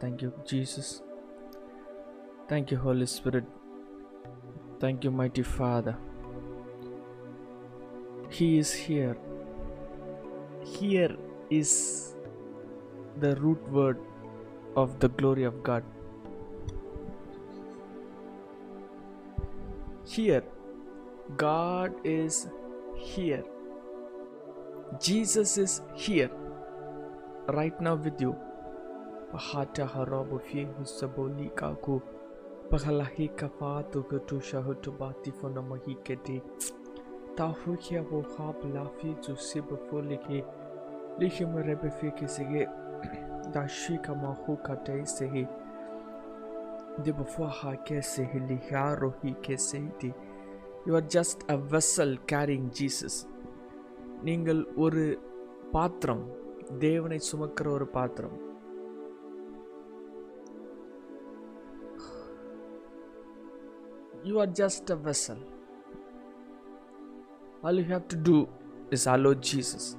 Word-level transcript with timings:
Thank 0.00 0.22
you, 0.22 0.32
Jesus. 0.46 1.02
Thank 2.48 2.70
you, 2.70 2.76
Holy 2.78 3.06
Spirit. 3.06 3.44
Thank 4.80 5.04
you, 5.04 5.10
mighty 5.10 5.42
Father. 5.42 5.96
He 8.30 8.58
is 8.58 8.72
here. 8.72 9.16
Here 10.64 11.16
is 11.50 12.14
the 13.18 13.34
root 13.36 13.70
word 13.70 13.98
of 14.76 14.98
the 15.00 15.08
glory 15.08 15.44
of 15.44 15.62
God. 15.62 15.82
Here, 20.06 20.44
God 21.36 21.94
is 22.04 22.48
here. 22.96 23.44
Jesus 25.00 25.58
is 25.58 25.80
here 25.94 26.30
right 27.48 27.80
now 27.80 27.96
with 27.96 28.20
you. 28.20 28.36
Pahata 29.31 29.85
harabu 29.93 30.39
fi 30.39 30.65
husaboli 30.65 31.49
kaku. 31.49 32.01
Pahalahi 32.69 33.29
kafatu 33.29 34.03
kutu 34.03 34.41
shahutu 34.41 34.91
bati 34.91 35.31
fona 35.31 35.61
mahi 35.61 35.95
keti. 35.95 36.41
Tahukia 37.35 38.01
wo 38.11 38.21
hab 38.37 38.63
lafi 38.75 39.15
zu 39.21 39.35
sibu 39.37 39.77
foliki. 39.89 40.43
Lihim 41.19 41.57
rebe 41.57 41.89
fi 41.89 42.11
kisige. 42.11 42.67
Dashika 43.53 44.15
mahu 44.15 44.57
katei 44.57 45.05
sehi. 45.05 45.47
Dibufwa 47.03 47.49
ha 47.49 47.75
kesehi 47.75 48.39
liharo 48.39 49.13
hi 49.21 49.35
kesehi. 49.41 50.13
You 50.85 50.95
are 50.95 51.07
just 51.17 51.43
a 51.47 51.57
vessel 51.57 52.17
carrying 52.31 52.69
Jesus. 52.81 53.15
நீங்கள் 54.23 54.67
ஒரு 54.75 55.19
பாத்திரம் 55.71 56.23
தேவனை 56.79 57.19
சுமக்கிற 57.19 57.67
ஒரு 57.71 57.87
பாத்திரம் 57.87 58.35
You 64.24 64.40
are 64.40 64.46
just 64.46 64.90
a 64.90 64.96
vessel. 64.96 65.36
All 67.62 67.76
you 67.80 67.84
have 67.84 68.08
to 68.08 68.16
do 68.16 68.48
is 68.90 69.06
allow 69.06 69.34
Jesus. 69.34 69.96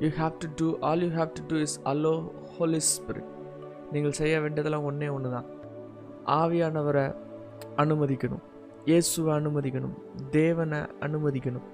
You 0.00 0.10
have 0.10 0.38
to 0.40 0.48
do, 0.48 0.66
all 0.82 1.02
you 1.02 1.10
have 1.10 1.32
to 1.34 1.42
do 1.42 1.56
is 1.66 1.78
allow 1.92 2.16
Holy 2.56 2.80
Spirit. 2.80 3.26
நீங்கள் 3.92 4.16
செய்ய 4.18 4.34
வேண்டியதெல்லாம் 4.44 4.86
ஒன்றே 4.90 5.08
ஒன்று 5.16 5.30
தான் 5.36 5.48
ஆவியானவரை 6.38 7.04
அனுமதிக்கணும். 7.82 8.44
இயேசுவை 8.90 9.32
அனுமதிக்கணும். 9.38 9.96
தேவனை 10.36 10.80
அனுமதிக்கணும். 11.06 11.66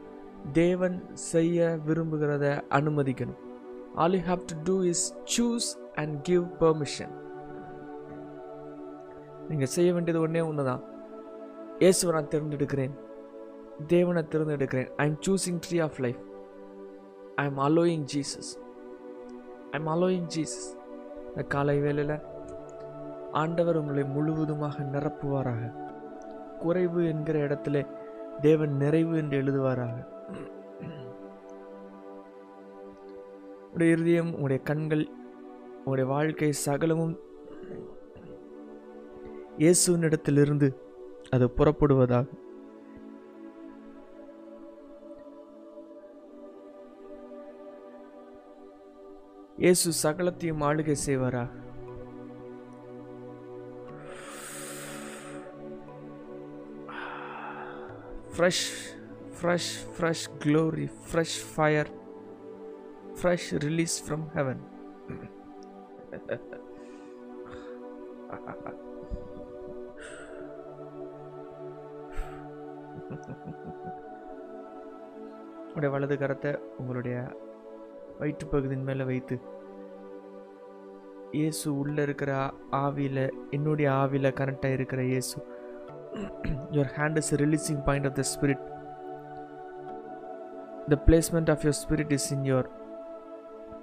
தேவன் 0.61 0.97
செய்ய 1.31 1.69
விரும்புகிறத 1.89 2.47
அனுமதிக்கணும். 2.79 3.41
All 4.05 4.17
you 4.19 4.23
have 4.31 4.47
to 4.53 4.57
do 4.71 4.77
is 4.93 5.05
choose 5.35 5.69
and 6.03 6.15
give 6.31 6.47
permission 6.63 7.13
நீங்கள் 9.51 9.75
செய்ய 9.77 9.91
வேண்டியது 9.95 10.25
ஒன்றே 10.27 10.43
ஒன்று 10.51 10.65
தான் 10.71 10.83
இயேசுவை 11.83 12.11
நான் 12.15 12.29
தேர்ந்தெடுக்கிறேன். 12.33 12.93
தேவனை 13.93 14.23
தேர்ந்தெடுக்கிறேன். 14.33 14.91
I 15.03 15.05
am 15.11 15.21
choosing 15.27 15.61
tree 15.65 15.79
of 15.87 15.97
life 16.05 16.21
I 17.43 17.45
am 17.51 17.59
allowing 17.69 18.05
Jesus 18.13 18.51
I 19.71 19.79
am 19.79 19.89
allowing 19.95 20.29
Jesus 20.35 20.69
இந்த 21.29 21.43
காலை 21.55 21.77
வேளையில் 21.85 22.15
ஆண்டவர் 23.41 23.79
உங்களை 23.81 24.05
முழுவதுமாக 24.15 24.85
நிரப்புவாராக. 24.95 25.63
குறைவு 26.63 27.01
என்கிற 27.13 27.39
இடத்துல 27.47 27.83
தேவன் 28.41 28.77
நிறைவு 28.83 29.17
என்று 29.23 29.41
எழுதுவாராக. 29.43 29.97
உடைய 33.73 33.93
இருதயம் 33.97 34.31
உங்களுடைய 34.35 34.63
கண்கள் 34.71 35.05
உங்களுடைய 35.77 36.07
வாழ்க்கை 36.15 36.53
சகலமும் 36.67 37.15
இயேசுவின் 39.59 40.07
இடத்திலிருந்து 40.11 40.69
அது 41.31 41.47
புறப்படுவதாகும் 41.51 42.41
இயேசு 49.59 49.89
சகலத்தையும் 50.03 50.63
ஆளுகை 50.63 50.97
செய்வாரா 51.03 51.45
fresh 58.35 58.67
fresh 59.39 59.73
fresh 59.95 60.27
glory 60.43 60.87
fresh 61.05 61.39
fire 61.49 61.91
fresh 63.17 63.49
release 63.65 63.97
from 64.05 64.27
heaven 64.37 64.63
உடைய 75.75 75.91
வலது 75.91 76.17
கரத்தை 76.17 76.59
உங்களுடைய 76.79 77.35
வயிற்றுப்பகுதியின் 78.21 78.85
மேலே 78.85 79.05
வைத்து 79.05 79.39
இயேசு 81.33 81.75
உள்ளே 81.75 82.03
இருக்கிற 82.03 82.51
ஆவியில் 82.73 83.33
என்னுடைய 83.51 83.91
ஆவியில் 83.93 84.37
கனெக்டாக 84.41 84.73
இருக்கிற 84.73 85.03
இயேசு 85.03 85.39
your 86.71 86.93
hand 86.97 87.17
is 87.17 87.35
releasing 87.35 87.85
point 87.85 88.07
of 88.07 88.15
the 88.15 88.23
spirit 88.23 88.65
the 90.89 90.99
placement 91.07 91.51
of 91.51 91.65
your 91.65 91.79
spirit 91.85 92.13
is 92.13 92.33
in 92.33 92.47
in 92.47 92.65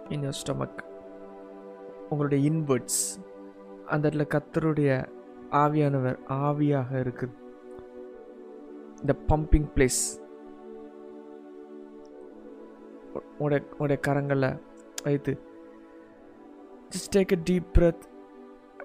in 0.09 0.23
your 0.23 0.31
stomach 0.31 0.83
உங்களுடைய 2.09 2.51
இன்வர்ட்ஸ் 2.51 3.19
அந்த 3.87 4.09
இடத்துல 4.09 4.25
கத்தருடைய 4.35 5.05
ஆவியானவர் 5.51 6.17
ஆவியாக 6.29 6.91
இருக்குது. 6.91 7.48
இந்த 9.02 9.14
பம்பிங் 9.30 9.68
பிளேஸ் 9.76 10.02
உடைய 13.44 13.60
உடைய 13.82 13.98
கரங்களை 14.08 14.50
வைத்து 15.06 15.34
just 16.92 17.12
take 17.16 17.34
a 17.38 17.40
deep 17.50 17.70
breath 17.78 18.04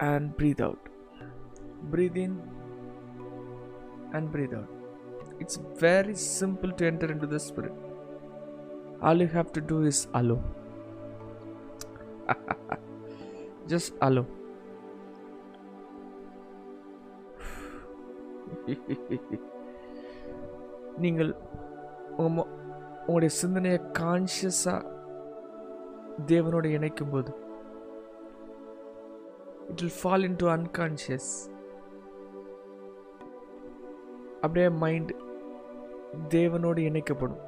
and 0.10 0.26
breathe 0.40 0.62
out 0.68 0.84
breathe 1.92 2.18
in 2.26 2.34
and 4.14 4.32
breathe 4.32 4.54
out. 4.54 4.70
It's 5.40 5.58
very 5.80 6.16
simple 6.16 6.72
to 6.72 6.86
enter 6.86 7.12
into 7.12 7.28
the 7.28 7.40
Spirit. 7.40 7.74
All 9.02 9.22
you 9.22 9.28
have 9.28 9.54
to 9.54 9.62
do 9.62 9.84
is 9.84 10.08
allow. 10.14 10.40
Just 13.68 13.94
allow. 14.02 14.26
நீங்கள் 20.99 21.37
உங்களுடைய 22.17 23.35
சிந்தனையை 23.35 23.81
கான்ஷியஸாக 23.99 24.93
தேவனோட 26.27 26.65
இணைக்கும் 26.65 27.11
போது 27.11 27.31
it 29.69 29.81
will 29.81 29.99
fall 30.03 30.23
in 30.23 30.37
to 30.37 30.49
unconscious 30.49 31.33
அப்படியே 34.41 34.69
mind 34.69 35.13
தேவனோடு 36.29 36.81
இணைக்கப்படும். 36.89 37.41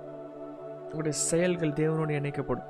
உங்களுடைய 0.84 1.18
செயல்கள் 1.18 1.76
தேவனோடு 1.80 2.14
இணைக்கப்படும். 2.20 2.68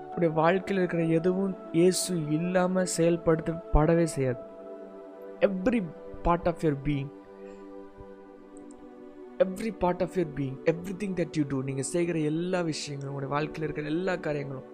உங்களுடைய 0.00 0.30
வாழ்க்கையில் 0.40 0.84
இருக்கிற 0.84 1.02
எதுவும் 1.18 1.54
இயேசு 1.72 2.14
இல்லாமல் 2.28 2.88
செயல்படுத்தப்படவே 2.96 4.04
செய்யாது. 4.04 4.38
Every 5.40 5.80
part 6.22 6.48
of 6.48 6.62
your 6.62 6.80
being 6.84 7.12
every 9.44 9.70
part 9.82 10.02
of 10.04 10.14
your 10.18 10.34
being 10.38 10.58
everything 11.02 11.16
that 11.18 11.36
you 11.38 11.44
do 11.48 11.58
நீங்கள் 11.68 11.88
செய்கிற 11.92 12.18
எல்லா 12.30 12.60
விஷயங்களும் 12.70 13.10
உங்களுடைய 13.10 13.32
வாழ்க்கையில் 13.34 13.66
இருக்கிற 13.66 13.88
எல்லா 13.94 14.14
காரியங்களும் 14.26 14.70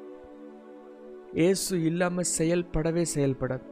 இயேசு 1.41 1.75
இல்லாமல் 1.83 2.29
செயல்படவே 2.39 3.05
செயல்படாது. 3.15 3.67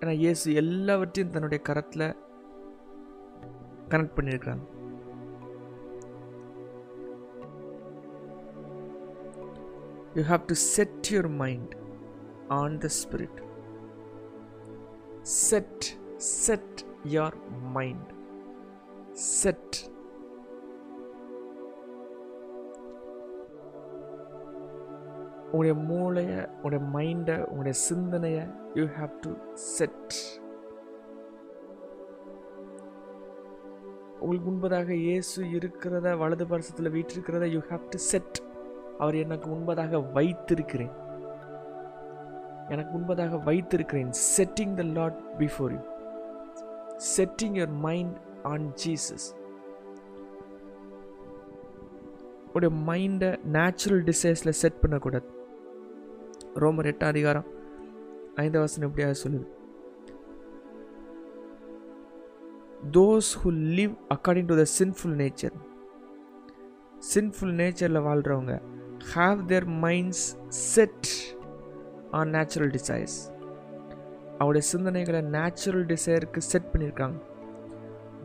ஏன்னா 0.00 0.14
இயேசு 0.22 0.54
எல்லாவற்றையும் 0.62 1.34
தன்னுடைய 1.34 1.60
கரத்தில் 1.68 2.06
கனெக்ட் 3.92 4.16
பண்ணியிருக்கிறாங்க 4.16 4.64
you 10.18 10.24
have 10.32 10.44
to 10.52 10.58
set 10.74 11.12
your 11.14 11.30
mind 11.44 11.72
on 12.60 12.76
the 12.78 12.90
spirit 13.02 13.40
set 15.46 15.86
set 16.44 16.84
your 17.14 17.38
mind 17.78 18.10
set 19.16 19.76
உங்களுடைய 25.52 25.74
மூளையை 25.74 26.46
உங்களுடைய 26.46 26.80
மைண்டை 26.94 27.36
உங்களுடைய 27.44 27.72
சிந்தனையை 27.72 28.42
யூ 28.74 28.84
ஹாவ் 28.84 29.10
டு 29.20 29.30
செட் 29.54 30.14
உங்களுக்கு 34.20 34.50
முன்பதாக 34.50 34.90
இயேசு 34.90 35.44
இருக்கிறத 35.44 36.16
வலது 36.18 36.46
பரிசத்தில் 36.46 36.92
வீட்டிருக்கிறத 36.92 37.44
யூ 37.44 37.58
ஹாவ் 37.58 37.88
டு 37.88 37.98
செட் 37.98 38.42
அவர் 38.98 39.14
எனக்கு 39.14 39.50
முன்பதாக 39.50 40.12
வைத்திருக்கிறேன். 40.12 40.94
எனக்கு 42.68 42.98
முன்பதாக 42.98 43.42
வைத்திருக்கிறேன். 43.44 44.10
Setting 44.36 44.74
the 44.74 44.82
lot 44.82 45.18
before 45.38 45.72
you 45.72 45.80
setting 47.16 47.56
your 47.58 47.74
mind 47.80 48.16
on 48.50 48.66
Jesus 48.82 49.26
உடைய 52.54 52.72
மைண்டை 52.88 53.30
நேச்சுரல் 53.56 54.02
டிசைஸில் 54.02 54.58
செட் 54.62 54.80
பண்ணக்கூடாது. 54.80 55.28
ரோமர் 56.62 56.88
எட்டாம் 56.90 57.12
அதிகாரம் 57.14 57.46
ஐந்து 58.44 58.58
வசனம் 58.58 58.88
எப்படியாவது 58.88 59.20
சொல்லுது. 59.24 59.46
Those 62.96 63.30
who 63.42 63.50
live 63.78 63.94
according 64.14 64.50
to 64.50 64.56
the 64.62 64.66
sinful 64.78 65.16
nature 65.22 65.56
sinful 67.14 67.54
நேச்சரில் 67.60 68.06
வாழ்கிறவங்க 68.08 68.54
have 69.14 69.40
their 69.44 69.66
minds 69.84 70.24
set 70.72 71.08
on 72.10 72.30
natural 72.30 72.72
desires 72.76 73.18
அவருடைய 74.38 74.64
சிந்தனைகளை 74.72 75.20
நேச்சுரல் 75.36 75.86
டிசைருக்கு 75.92 76.40
செட் 76.52 76.70
பண்ணியிருக்காங்க 76.72 77.18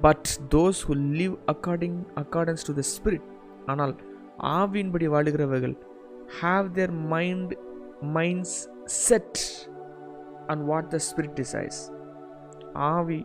but 0.02 0.30
those 0.56 0.80
who 0.88 0.94
live 1.16 1.36
according 1.54 1.98
accordance 2.16 2.66
to 2.68 2.74
the 2.74 2.84
spirit 2.92 3.28
ஆனால் 3.66 3.94
ஆவியின்படி 4.58 5.08
வாழுகிறவர்கள் 5.08 5.76
have 6.42 6.68
their 6.72 6.94
mind 7.12 7.54
minds 8.16 8.56
set 9.02 9.42
and 10.48 10.64
what 10.64 10.90
the 10.90 11.00
spirit 11.10 11.36
desires 11.36 11.80
ஆவி 12.92 13.20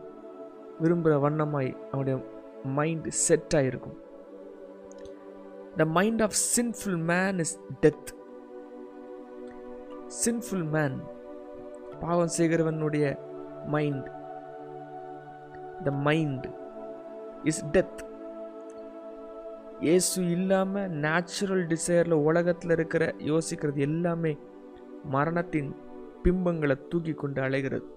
விரும்புகிற 0.81 1.17
வண்ணமாய் 1.21 1.71
அவனுடைய 1.91 2.17
மைண்ட் 2.75 3.07
செட் 3.21 3.55
ஆகிருக்கும் 3.55 3.97
the 5.77 5.87
mind 5.97 6.23
of 6.23 6.37
sinful 6.57 7.01
man 7.13 7.39
is 7.39 7.55
death 7.81 8.11
sinful 10.23 10.67
man 10.75 10.97
பாவம் 12.01 12.35
செய்கிறவனுடைய 12.39 13.07
mind 13.69 14.07
the 15.85 15.91
mind 16.03 16.47
is 17.51 17.65
death 17.75 18.03
இயேசு 19.87 20.21
இல்லாமல் 20.37 20.93
நேச்சுரல் 21.07 21.65
டிசைரில் 21.73 22.23
உலகத்தில் 22.29 22.75
இருக்கிற 22.77 23.05
யோசிக்கிறது 23.31 23.81
எல்லாமே 23.89 24.33
மரணத்தின் 25.15 25.71
பிம்பங்களை 26.25 26.77
தூக்கி 26.93 27.15
கொண்டு 27.23 27.41
அலைகிறது. 27.47 27.89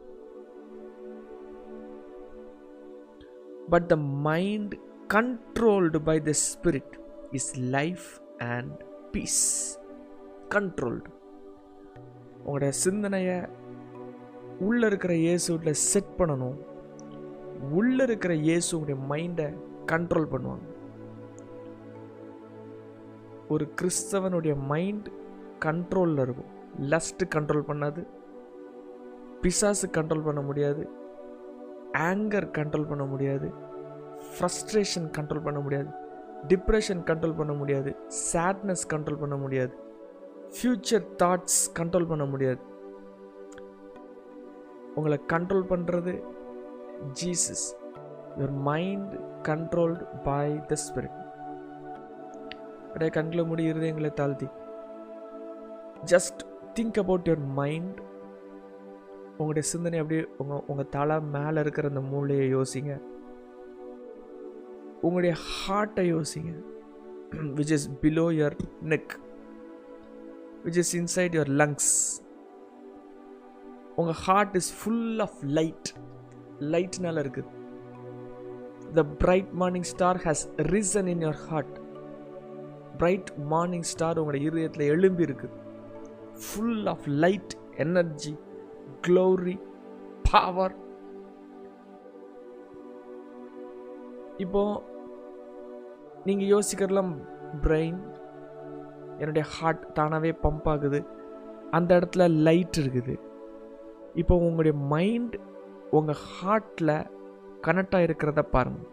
But 3.74 3.88
the 3.92 3.96
mind 4.28 4.74
controlled 5.14 6.00
by 6.10 6.18
the 6.30 6.34
spirit 6.48 6.96
is 7.40 7.52
life 7.78 8.08
and 8.54 8.76
peace 9.14 9.44
controlled 10.56 11.10
உங்களோட 12.46 12.68
சிந்தனையை 12.86 13.38
உள்ளே 14.68 14.86
இருக்கிற 14.92 15.14
இயேசுவில் 15.26 15.80
செட் 15.92 16.14
பண்ணணும். 16.20 16.58
உள்ளே 17.62 18.04
இருக்கிற 18.04 18.34
இயேசுடைய 18.34 18.98
மைண்டை 19.10 19.58
கண்ட்ரோல் 19.86 20.28
பண்ணுவாங்க. 20.32 20.68
ஒரு 23.50 23.74
கிறிஸ்தவனுடைய 23.82 24.56
மைண்ட் 24.56 25.10
கண்ட்ரோலில் 25.66 26.22
இருக்கும். 26.22 26.50
லஸ்ட்டு 26.82 27.24
கண்ட்ரோல் 27.36 27.68
பண்ணாது. 27.68 28.08
பிசாசு 29.42 29.88
கண்ட்ரோல் 29.88 30.24
பண்ண 30.24 30.42
முடியாது. 30.42 30.90
ஆங்கர் 31.94 32.48
கண்ட்ரோல் 32.58 32.88
பண்ண 32.88 33.04
முடியாது. 33.04 33.54
ஃப்ரஸ்ட்ரேஷன் 34.32 35.08
கண்ட்ரோல் 35.18 35.44
பண்ண 35.44 35.60
முடியாது. 35.60 35.90
டிப்ரெஷன் 36.48 37.02
கண்ட்ரோல் 37.06 37.38
பண்ண 37.38 37.54
முடியாது. 37.54 37.96
சேட்னஸ் 38.34 38.86
கண்ட்ரோல் 38.90 39.20
பண்ண 39.20 39.36
முடியாது. 39.36 39.74
ஃப்யூச்சர் 40.52 41.06
தாட்ஸ் 41.24 41.62
கண்ட்ரோல் 41.80 42.08
பண்ண 42.08 42.26
முடியாது. 42.26 42.60
உங்களை 44.96 45.20
கண்ட்ரோல் 45.28 45.70
பண்ணுறது 45.70 46.24
Jesus 47.22 47.66
your 48.38 48.52
mind 48.52 49.14
controlled 49.44 50.22
by 50.24 50.60
the 50.60 50.76
spirit 50.86 51.18
அப்படியே 52.86 53.10
கண்களை 53.10 53.46
மூடி 53.46 53.72
இருதயங்களை 53.72 54.14
தாழ்த்தி. 54.14 54.48
Just 56.06 56.40
think 56.76 57.00
about 57.00 57.28
your 57.28 57.46
mind 57.46 58.00
உங்களுடைய 59.32 59.68
சிந்தனை 59.68 60.00
அப்படியே 60.00 60.28
உங்கள் 60.38 60.64
உங்கள் 60.68 60.90
தலை 60.90 61.20
மேலே 61.20 61.60
இருக்கிற 61.60 61.88
அந்த 61.88 62.02
மூளையை 62.02 62.56
யோசிங்க. 62.56 63.02
உங்களுடைய 65.02 65.36
ஹார்ட்டை 65.46 66.06
யோசிங்க. 66.16 66.54
Which 67.32 67.72
is 67.72 67.90
below 68.02 68.26
your 68.40 68.58
neck 68.84 69.14
which 70.66 70.78
is 70.78 70.98
inside 70.98 71.32
your 71.38 71.52
lungs 71.62 71.92
உங்கள் 73.96 74.14
heart 74.14 74.56
is 74.56 74.84
full 74.84 75.20
of 75.20 75.38
light 75.42 75.94
லைட்னால 76.60 77.24
இருக்குது 77.24 77.58
the 78.94 79.04
bright 79.04 79.52
morning 79.52 79.88
star 79.94 80.20
has 80.24 80.44
risen 80.58 81.06
in 81.06 81.20
your 81.20 81.42
heart 81.48 81.78
bright 82.98 83.32
morning 83.38 83.88
star 83.94 84.20
உங்களோட 84.20 84.36
இருதயத்தில் 84.36 84.88
எழும்பி 84.88 85.24
இருக்குது 85.24 85.58
full 86.44 86.86
of 86.86 87.08
light 87.08 87.56
energy 87.76 88.38
glory 89.08 89.58
power 90.32 90.76
இப்போ 94.38 94.84
நீங்கள் 96.26 96.48
யோசிக்கிறலாம் 96.48 97.14
brain 97.62 98.00
என்னுடைய 99.18 99.48
ஹார்ட் 99.48 99.94
தானாகவே 99.94 100.32
பம்ப் 100.44 100.68
ஆகுது. 100.70 101.04
அந்த 101.72 102.00
இடத்துல 102.00 102.30
லைட் 102.44 102.78
இருக்குது. 102.80 103.20
இப்போ 104.14 104.36
உங்களுடைய 104.36 104.86
மைண்ட் 104.88 105.36
உங்கள் 105.92 106.22
ஹார்ட்டில் 106.30 106.96
கனெக்ட் 107.62 107.96
ஆகிருக்கிறத 107.96 108.42
பாருங்கள் 108.42 108.90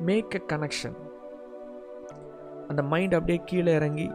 மேக் 0.00 0.34
அ 0.34 0.42
கனெக்ஷன் 0.52 0.96
அந்த 2.68 2.82
மைண்ட் 2.82 3.14
அப்படியே 3.14 3.40
கீழே 3.44 3.72
இறங்கி 3.74 4.06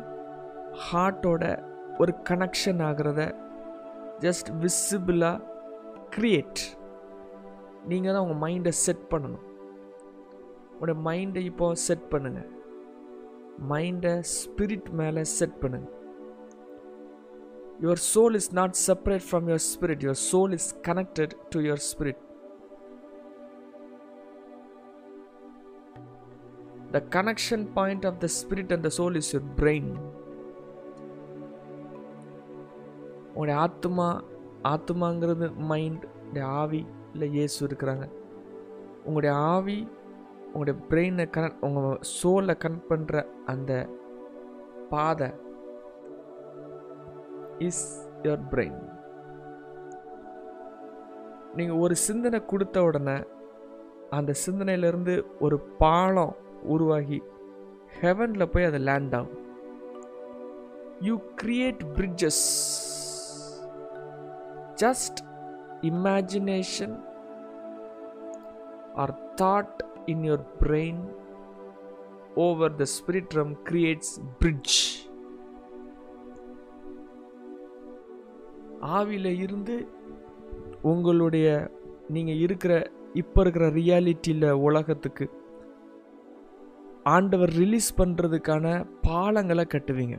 ஹார்ட்டோட 0.88 1.44
ஒரு 1.98 2.14
கனெக்ஷன் 2.30 2.82
ஆகிறத 2.82 3.22
ஜஸ்ட் 4.20 4.50
விசிபிளாக 4.62 5.46
க்ரியேட் 6.10 6.62
நீங்கள் 7.86 8.14
தான் 8.14 8.24
உங்கள் 8.24 8.42
மைண்டை 8.44 8.70
செட் 8.86 9.06
பண்ணணும். 9.12 9.46
உங்களோட 10.72 10.94
மைண்டை 11.08 11.44
இப்போ 11.44 11.76
செட் 11.76 12.08
பண்ணுங்கள் 12.12 12.50
மைண்டை 13.70 14.14
ஸ்பிரிட் 14.38 14.90
மேலே 14.92 15.24
செட் 15.24 15.58
பண்ணுங்கள் 15.62 15.96
your 17.80 18.02
soul 18.14 18.36
is 18.36 18.54
not 18.54 18.76
separate 18.88 19.26
from 19.28 19.46
your 19.48 19.66
spirit 19.70 20.04
your 20.04 20.22
soul 20.32 20.54
is 20.54 20.70
connected 20.88 21.36
to 21.50 21.60
your 21.60 21.84
spirit 21.90 22.22
the 26.92 27.02
connection 27.10 27.66
point 27.74 28.06
of 28.06 28.20
the 28.20 28.30
spirit 28.40 28.74
and 28.74 28.84
the 28.84 28.92
soul 28.96 29.16
is 29.16 29.32
your 29.36 29.50
brain 29.56 29.90
உங்களுடைய 33.30 33.58
ஆத்மா 33.60 34.08
ஆத்மாங்கிறது 34.64 35.50
மைண்ட் 35.66 36.06
உடைய 36.30 36.46
ஆவி 36.56 36.82
இல்லை 37.14 37.28
இயேசு 37.34 37.68
இருக்கிறாங்க. 37.68 38.06
உங்களுடைய 39.04 39.36
ஆவி 39.50 39.78
உங்களுடைய 40.46 40.76
பிரெயினை 40.90 41.26
கனெக்ட் 41.30 41.62
உங்கள் 41.62 42.00
சோலை 42.16 42.56
கனெக்ட் 42.56 42.92
பண்ணுற 42.92 43.20
அந்த 43.46 43.72
பாதை 44.90 45.30
இஸ் 47.60 48.08
யுவர் 48.24 48.48
பிரெயின் 48.52 48.80
நீங்கள் 51.56 51.78
ஒரு 51.78 51.96
சிந்தனை 51.96 52.46
கொடுத்த 52.46 52.84
உடனே 52.84 53.24
அந்த 54.10 54.36
சிந்தனையிலேருந்து 54.46 55.26
ஒரு 55.40 55.60
பாலம் 55.60 56.36
உருவாகி 56.64 57.22
ஹெவனில் 58.02 58.50
போய் 58.50 58.64
அது 58.64 58.78
லேண்ட் 58.78 59.16
ஆகும். 59.16 59.36
You 61.02 61.20
create 61.36 61.94
bridges 61.96 62.44
just 64.76 65.20
imagination 65.82 66.96
or 68.96 69.34
thought 69.36 69.80
in 70.06 70.24
your 70.24 70.46
brain 70.60 71.02
over 72.36 72.76
the 72.76 72.84
spirit 73.00 73.34
from 73.34 73.62
creates 73.64 74.20
bridge 74.40 74.99
ஆவியில் 78.82 79.40
இருந்து 79.40 79.88
உங்களுடைய 80.82 81.70
நீங்கள் 82.10 82.36
இருக்கிற 82.36 82.92
இப்போ 83.14 83.42
இருக்கிற 83.42 83.70
ரியாலிட்டியில் 83.70 84.52
உலகத்துக்கு 84.52 85.30
ஆண்டவர் 87.04 87.50
ரிலீஸ் 87.50 87.98
பண்ணுறதுக்கான 87.98 88.86
பாலங்களை 89.08 89.66
கட்டுவீங்க. 89.70 90.18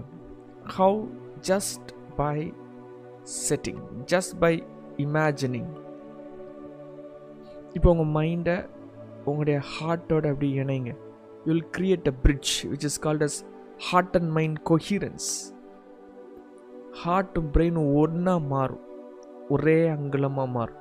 How 0.76 1.08
just 1.40 1.90
by 2.16 2.52
setting 3.24 3.80
just 4.04 4.38
by 4.38 4.62
imagining 4.96 5.70
இப்போ 7.74 7.90
உங்கள் 7.90 8.22
மைண்டை 8.22 8.68
உங்களுடைய 9.24 9.62
ஹார்ட்டோட 9.78 10.26
அப்படி 10.30 10.60
இணைங்க. 10.60 10.88
You 11.46 11.52
will 11.52 11.70
create 11.70 12.08
a 12.08 12.12
bridge 12.22 12.66
which 12.66 12.84
is 12.84 13.00
called 13.00 13.22
as 13.22 13.44
heart 13.78 14.16
and 14.16 14.30
mind 14.30 14.60
coherence 14.62 15.54
ஹார்ட்டும் 16.92 17.50
பிரெயினும் 17.52 17.94
ஒன்றா 17.94 18.38
மாறும். 18.38 18.84
ஒரே 19.48 19.88
அங்குலமாக 19.88 20.48
மாறும். 20.48 20.78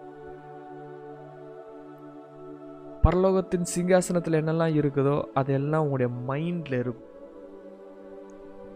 பரலோகத்தின் 3.03 3.65
சிங்காசனத்தில் 3.75 4.39
என்னெல்லாம் 4.39 4.75
இருக்குதோ 4.75 5.21
அதெல்லாம் 5.33 5.83
உங்களுடைய 5.83 6.21
மைண்டில் 6.27 6.79
இருக்கும். 6.79 7.07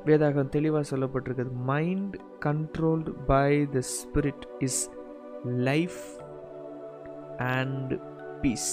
வேதாகம் 0.06 0.50
தெளிவாக 0.50 0.96
சொல்லப்பட்டிருக்குது. 0.96 1.52
Mind 1.52 2.16
controlled 2.46 3.16
by 3.26 3.70
the 3.70 3.80
spirit 3.80 4.46
is 4.60 4.92
life 5.46 6.02
and 7.38 8.00
peace 8.42 8.72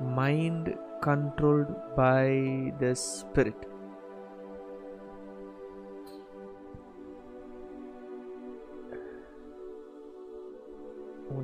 mind 0.00 0.68
controlled 1.06 1.74
by 1.94 2.28
the 2.78 2.92
spirit 3.08 3.68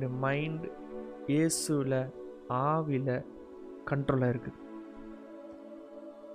உங்களுடைய 0.07 0.23
மைண்ட் 0.25 0.65
இயேசுவில் 1.33 1.99
ஆவியில் 2.71 3.25
கண்ட்ரோலாக 3.89 4.31
இருக்குது. 4.33 4.59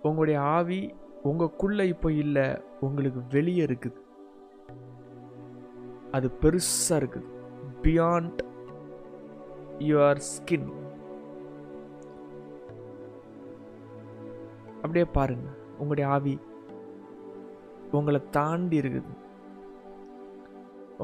உங்களுடைய 0.09 0.39
ஆவி 0.57 0.81
உங்களுக்குள்ளே 1.29 1.85
இப்போ 1.93 2.09
இல்லை 2.23 2.47
உங்களுக்கு 2.87 3.21
வெளியே 3.35 3.63
இருக்குது. 3.67 3.99
அது 6.17 6.29
பெருசாக 6.43 7.01
இருக்குது. 7.01 7.29
பியாண்ட் 7.85 8.41
யுவர் 9.91 10.23
ஸ்கின் 10.33 10.71
அப்படியே 14.83 15.07
பாருங்க 15.19 15.49
உங்களுடைய 15.79 16.07
ஆவி 16.17 16.35
உங்களை 17.99 18.21
தாண்டி 18.39 18.77
இருக்குது. 18.83 19.13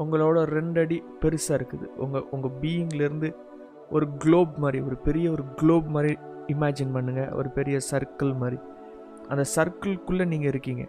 உங்களோட 0.01 0.39
ரெண்டு 0.57 0.79
அடி 0.83 0.97
பெருசாக 1.21 1.57
இருக்குது. 1.59 1.85
உங்கள் 2.03 2.25
உங்கள் 2.35 2.55
பீயிங்லேருந்து 2.61 3.29
ஒரு 3.95 4.05
குளோப் 4.23 4.55
மாதிரி 4.63 4.79
ஒரு 4.87 4.97
பெரிய 5.07 5.31
ஒரு 5.35 5.43
குளோப் 5.61 5.87
மாதிரி 5.95 6.11
இமேஜின் 6.53 6.93
பண்ணுங்கள் 6.95 7.31
ஒரு 7.39 7.49
பெரிய 7.57 7.77
சர்க்கிள் 7.91 8.33
மாதிரி. 8.41 8.59
அந்த 9.27 9.43
சர்க்கிள்குள்ளே 9.55 10.25
நீங்கள் 10.33 10.51
இருக்கீங்க. 10.53 10.83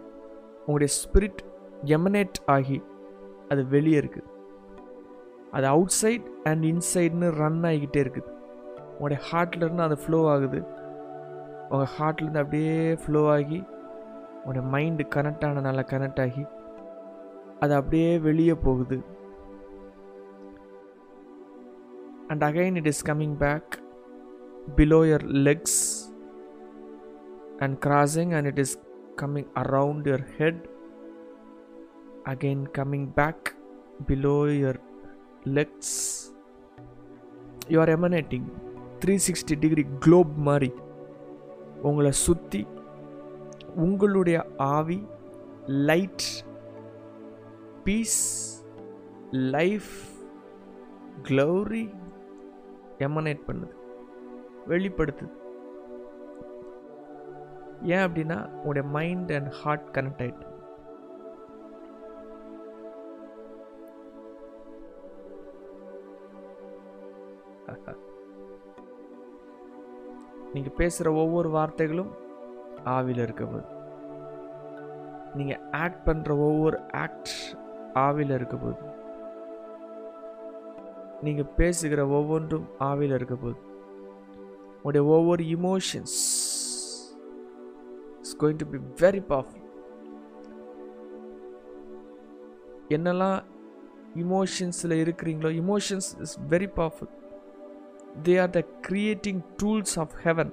உங்களுடைய 0.65 0.91
ஸ்பிரிட் 0.99 1.41
எமனேட் 1.95 2.39
ஆகி 2.55 2.77
அது 3.49 3.61
வெளியே 3.67 3.99
இருக்குது. 3.99 4.27
அது 5.51 5.65
அவுட் 5.67 5.97
சைட் 6.01 6.27
அண்ட் 6.43 6.63
இன்சைட்னு 6.71 7.29
ரன் 7.41 7.61
ஆகிக்கிட்டே 7.69 8.01
இருக்குது. 8.05 8.29
உங்களுடைய 8.93 9.19
ஹார்ட்லேருந்து 9.31 9.85
அது 9.87 9.97
ஃப்ளோ 10.03 10.19
ஆகுது. 10.33 10.59
உங்கள் 11.69 11.93
ஹார்ட்லேருந்து 11.97 12.41
அப்படியே 12.43 12.77
ஃப்ளோ 13.03 13.21
ஆகி 13.35 13.59
உங்களுடைய 14.43 14.63
மைண்டு 14.73 15.03
கனெக்ட் 15.15 15.45
ஆனதுனால 15.47 15.83
கனெக்ட் 15.93 16.21
ஆகி 16.25 16.43
அது 17.61 17.73
அப்படியே 17.73 18.19
வெளியே 18.19 18.53
போகுது. 18.53 18.97
And 22.27 22.43
again 22.43 22.75
it 22.75 22.87
is 22.87 23.03
coming 23.05 23.37
back 23.37 23.71
below 24.75 24.99
your 25.09 25.25
legs 25.47 25.81
and 27.59 27.77
crossing 27.85 28.31
and 28.33 28.47
it 28.47 28.59
is 28.59 28.75
coming 29.21 29.49
around 29.55 30.07
your 30.09 30.25
head 30.37 30.61
again 32.25 32.63
coming 32.77 33.09
back 33.13 33.49
below 34.07 34.35
your 34.53 34.79
legs 35.59 35.95
you 37.67 37.79
are 37.79 37.89
emanating 37.89 38.47
three 38.99 39.15
sixty 39.27 39.55
degree 39.59 39.85
globe 39.99 40.35
மாதிரி 40.49 40.71
உங்களை 41.81 42.11
சுற்றி 42.11 42.61
உங்களுடைய 43.75 44.37
ஆவி 44.57 44.97
light 45.89 46.25
peace 47.83 48.61
life 49.51 50.19
glory 51.29 51.93
emanate 52.99 53.47
பண்ணுது 53.47 53.73
வெளிப்படுத்துது. 54.67 55.31
ஏன் 57.83 58.07
அப்படின்னா 58.07 58.55
உங்களுடைய 58.55 58.89
மைண்ட் 58.89 59.31
அண்ட் 59.31 59.51
ஹார்ட் 59.51 59.93
கனெக்ட் 59.93 60.21
ஆகிட்டு 60.21 60.51
நீங்கள் 70.53 70.77
பேசுகிற 70.77 71.13
ஒவ்வொரு 71.13 71.49
வார்த்தைகளும் 71.49 72.11
ஆவியில் 72.85 73.17
இருக்க 73.17 73.45
போது 73.45 73.79
நீங்கள் 75.35 75.71
ஆக்ட் 75.71 76.05
பண்ணுற 76.05 76.39
ஒவ்வொரு 76.39 76.83
ஆக்ட் 76.97 77.60
ஆவியில் 77.97 78.35
இருக்க 78.35 78.55
போகுது 78.57 78.87
நீங்கள் 81.23 81.51
பேசுகிற 81.57 82.07
ஒவ்வொன்றும் 82.09 82.67
ஆவியில் 82.81 83.15
இருக்க 83.15 83.35
போகுது 83.35 83.59
உங்களுடைய 84.75 85.03
ஒவ்வொரு 85.07 85.43
emotions 85.47 86.19
it's 88.19 88.37
going 88.39 88.61
to 88.61 88.67
be 88.69 88.79
very 89.01 89.21
powerful 89.29 89.57
என்னெல்லாம் 92.89 93.39
இமோஷன்ஸில் 94.15 94.95
இருக்கிறீங்களோ 95.03 95.51
emotions 95.55 96.09
is 96.21 96.37
very 96.49 96.69
powerful 96.75 97.11
they 98.23 98.33
are 98.37 98.49
the 98.49 98.61
creating 98.81 99.41
tools 99.61 99.95
of 99.99 100.15
heaven 100.23 100.51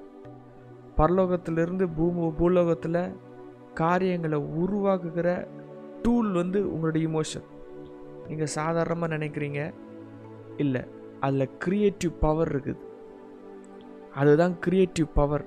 பரலோகத்திலிருந்து 0.97 1.87
பூமி 1.97 2.29
பூலோகத்தில் 2.39 3.03
காரியங்களை 3.75 4.39
உருவாக்குகிற 4.55 5.29
டூல் 6.03 6.33
வந்து 6.33 6.73
உங்களுடைய 6.73 7.03
இமோஷன் 7.09 7.47
நீங்கள் 8.29 8.55
சாதாரணமாக 8.59 9.17
நினைக்கிறீங்க 9.17 9.61
இல்லை 10.57 10.83
அதில் 11.21 11.55
க்ரியேட்டிவ் 11.65 12.13
பவர் 12.21 12.51
இருக்குது. 12.57 12.83
அதுதான் 14.15 14.55
க்ரியேட்டிவ் 14.67 15.09
பவர் 15.15 15.45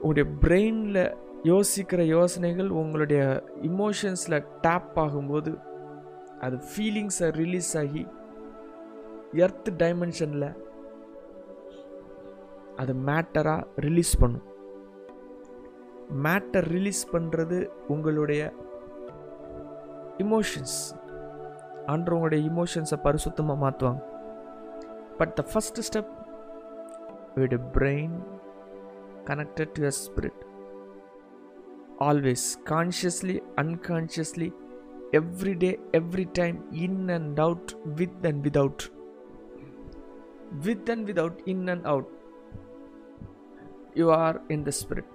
உங்களுடைய 0.00 0.26
பிரெயினில் 0.42 1.04
யோசிக்கிற 1.50 2.00
யோசனைகள் 2.06 2.68
உங்களுடைய 2.80 3.22
இமோஷன்ஸில் 3.62 4.46
டேப் 4.60 4.98
ஆகும்போது 5.04 5.52
அது 6.40 6.56
ஃபீலிங்ஸை 6.70 7.28
ரிலீஸ் 7.42 7.70
ஆகி 7.76 8.02
எர்த் 9.44 9.70
டைமென்ஷனில் 9.82 10.48
அது 12.76 12.92
மேட்டராக 13.06 13.66
ரிலீஸ் 13.76 14.14
பண்ணும். 14.18 14.46
மேட்டர் 16.24 16.66
ரிலீஸ் 16.76 17.02
பண்ணுறது 17.12 17.58
உங்களுடைய 17.88 18.42
இமோஷன்ஸ் 20.22 20.76
அன்று 21.86 22.14
உங்களுடைய 22.16 22.42
இமோஷன்ஸை 22.50 22.98
பரிசுத்தமாக 23.06 23.62
மாற்றுவாங்க 23.64 24.02
but 25.18 25.34
the 25.38 25.44
first 25.50 25.80
step 25.88 26.12
with 27.36 27.58
brain 27.76 28.16
connected 29.30 29.74
to 29.76 29.82
your 29.82 29.98
spirit 30.04 30.42
always 32.08 32.46
consciously 32.72 33.36
unconsciously 33.56 34.50
every 35.20 35.54
day 35.64 35.70
every 36.00 36.26
time 36.40 36.58
in 36.86 37.00
and 37.18 37.40
out 37.46 37.72
with 38.00 38.26
and 38.26 38.42
without 38.48 38.84
with 40.60 40.88
and 40.88 41.06
without, 41.06 41.40
in 41.46 41.68
and 41.68 41.86
out. 41.86 42.06
You 43.94 44.10
are 44.12 44.40
in 44.48 44.64
the 44.64 44.72
Spirit. 44.72 45.11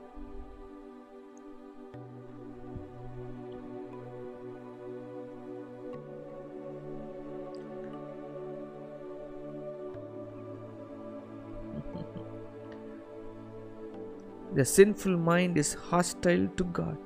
The 14.58 14.66
sinful 14.78 15.16
mind 15.28 15.56
is 15.56 15.70
hostile 15.92 16.46
to 16.54 16.66
God. 16.80 16.98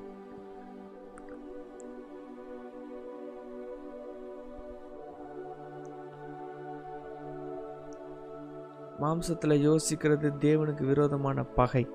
மாம்சத்தில் 9.02 9.58
யோசிக்கிறது 9.68 10.32
தேவனுக்கு 10.40 10.86
விரோதமான 10.86 11.46
பகை. 11.46 11.90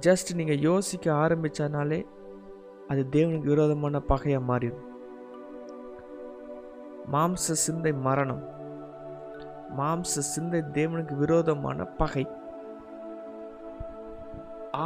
just 0.00 0.34
நீங்கள் 0.34 0.58
யோசிக்க 0.58 1.12
ஆரம்பித்தனாலே 1.12 2.06
அது 2.88 3.06
தேவனுக்கு 3.10 3.44
விரோதமான 3.44 4.00
பகையாக 4.00 4.44
மாறிடும். 4.52 4.84
மாம்ச 7.12 7.34
சிந்தை 7.34 7.92
மரணம். 7.92 8.44
மாம்ச 9.78 10.18
சிந்தை 10.34 10.60
தேவனுக்கு 10.60 11.16
விரோதமான 11.16 11.84
பகை. 11.84 12.26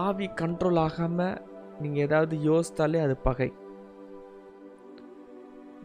ஆவி 0.00 0.26
கண்ட்ரோல் 0.26 0.78
ஆகாமல் 0.78 1.40
நீங்கள் 1.80 2.02
ஏதாவது 2.02 2.36
யோசித்தாலே 2.36 3.02
அது 3.02 3.16
பகை. 3.16 3.52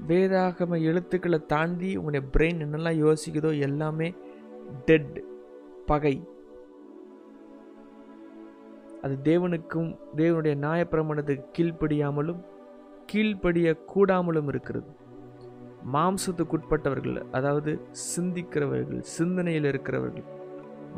வேதாகம 0.08 0.82
எழுத்துக்களை 0.82 1.46
தாண்டி 1.46 1.98
உங்களுடைய 1.98 2.28
பிரெயின் 2.34 2.64
என்னெல்லாம் 2.66 3.00
யோசிக்குதோ 3.06 3.60
எல்லாமே 3.60 4.14
டெட் 4.86 5.24
பகை. 5.86 6.28
அது 9.02 9.18
தேவனுக்கும் 9.24 9.90
தேவனுடைய 10.16 10.56
நியாயப்பிரமணத்துக்கு 10.66 11.46
கீழ்ப்படியாமலும் 11.58 12.42
கீழ்ப்படிய 13.06 13.68
கூடாமலும் 13.96 14.48
இருக்கிறது. 14.48 14.90
மாம்சத்துக்குட்பட்டவர்கள் 15.94 17.18
அதாவது 17.32 17.72
சிந்திக்கிறவர்கள் 18.16 19.02
சிந்தனையில் 19.18 19.64
இருக்கிறவர்கள் 19.64 20.26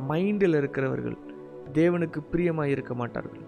மைண்டில் 0.10 0.58
இருக்கிறவர்கள் 0.58 1.29
தேவனுக்கு 1.74 2.22
பிரியமாக 2.32 2.68
இருக்க 2.68 2.94
மாட்டார்கள். 2.94 3.42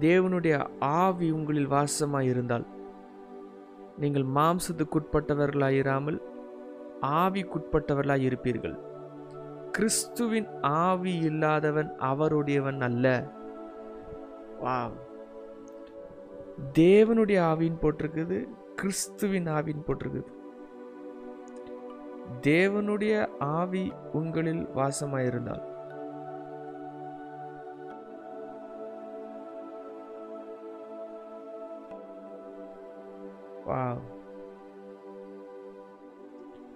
தேவனுடைய 0.00 0.66
ஆவி 0.80 1.30
உங்களில் 1.30 1.68
வாசமாக 1.68 2.20
இருந்தால் 2.20 2.66
நீங்கள் 3.98 4.22
மாம்சத்துக்குட்பட்டவர்களாயிராமல் 4.22 6.22
ஆவிக்குட்பட்டவர்களாய் 7.02 8.20
இருப்பீர்கள். 8.20 8.78
கிறிஸ்துவின் 9.72 10.46
ஆவி 10.60 11.18
இல்லாதவன் 11.18 11.92
அவருடையவன் 11.98 12.80
அல்ல. 12.80 13.30
வாவ். 14.62 14.92
தேவனுடைய 16.74 17.40
ஆவின் 17.40 17.78
போட்டிருக்குது 17.82 18.48
கிறிஸ்துவின் 18.74 19.46
ஆவின் 19.46 19.82
போட்டிருக்குது. 19.86 20.42
தேவனுடைய 22.42 23.28
ஆவி 23.38 23.92
உங்களில் 24.12 24.68
வாசமாயிருந்தால் 24.76 25.73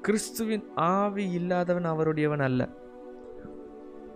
கிறிஸ்துவின் 0.08 0.64
ஆவி 0.92 1.24
இல்லாதவன் 1.30 1.84
அவருடையவன் 1.84 2.40
அல்ல. 2.40 2.62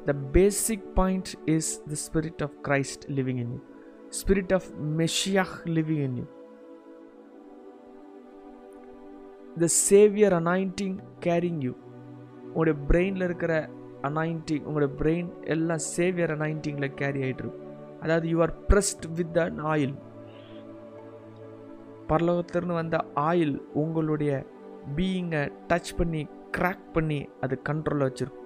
The 0.06 0.12
basic 0.32 0.94
point 0.94 1.30
is 1.46 1.82
the 1.90 1.96
spirit 2.04 2.42
of 2.42 2.54
Christ 2.68 3.04
living 3.10 3.38
in 3.38 3.52
you 3.52 3.60
spirit 4.20 4.52
of 4.52 4.68
Messiah 4.96 5.52
living 5.68 6.02
in 6.04 6.16
you 6.16 6.24
the 9.56 9.68
saviour 9.88 10.36
anointing 10.40 10.96
carrying 11.20 11.60
you 11.60 11.74
உங்களுடைய 12.46 12.76
பிரெயினில் 12.88 13.22
இருக்கிற 13.22 13.52
அனாயிண்டிங் 14.02 14.64
உங்களோட 14.64 14.88
பிரெயின் 14.96 15.30
எல்லாம் 15.46 15.84
சேவியர் 15.90 16.30
அனாயிண்டிங்கில் 16.30 16.94
கேரி 16.94 17.22
ஆகிட்டு 17.22 17.44
இருக்கும் 17.44 17.68
அதாவது 18.00 18.28
you 18.28 18.40
are 18.40 18.54
pressed 18.68 19.06
with 19.14 19.38
an 19.38 19.60
oil 19.66 19.94
பரலோகத்திலிருந்து 22.08 22.74
வந்த 22.74 22.96
ஆயில் 23.30 23.54
உங்களுடைய 23.74 24.32
பீயிங்கை 24.96 25.42
டச் 25.68 25.92
பண்ணி 25.96 26.22
கிராக் 26.56 26.86
பண்ணி 26.92 27.28
அது 27.40 27.54
கண்ட்ரோலில் 27.68 28.06
வச்சுருக்கும். 28.08 28.38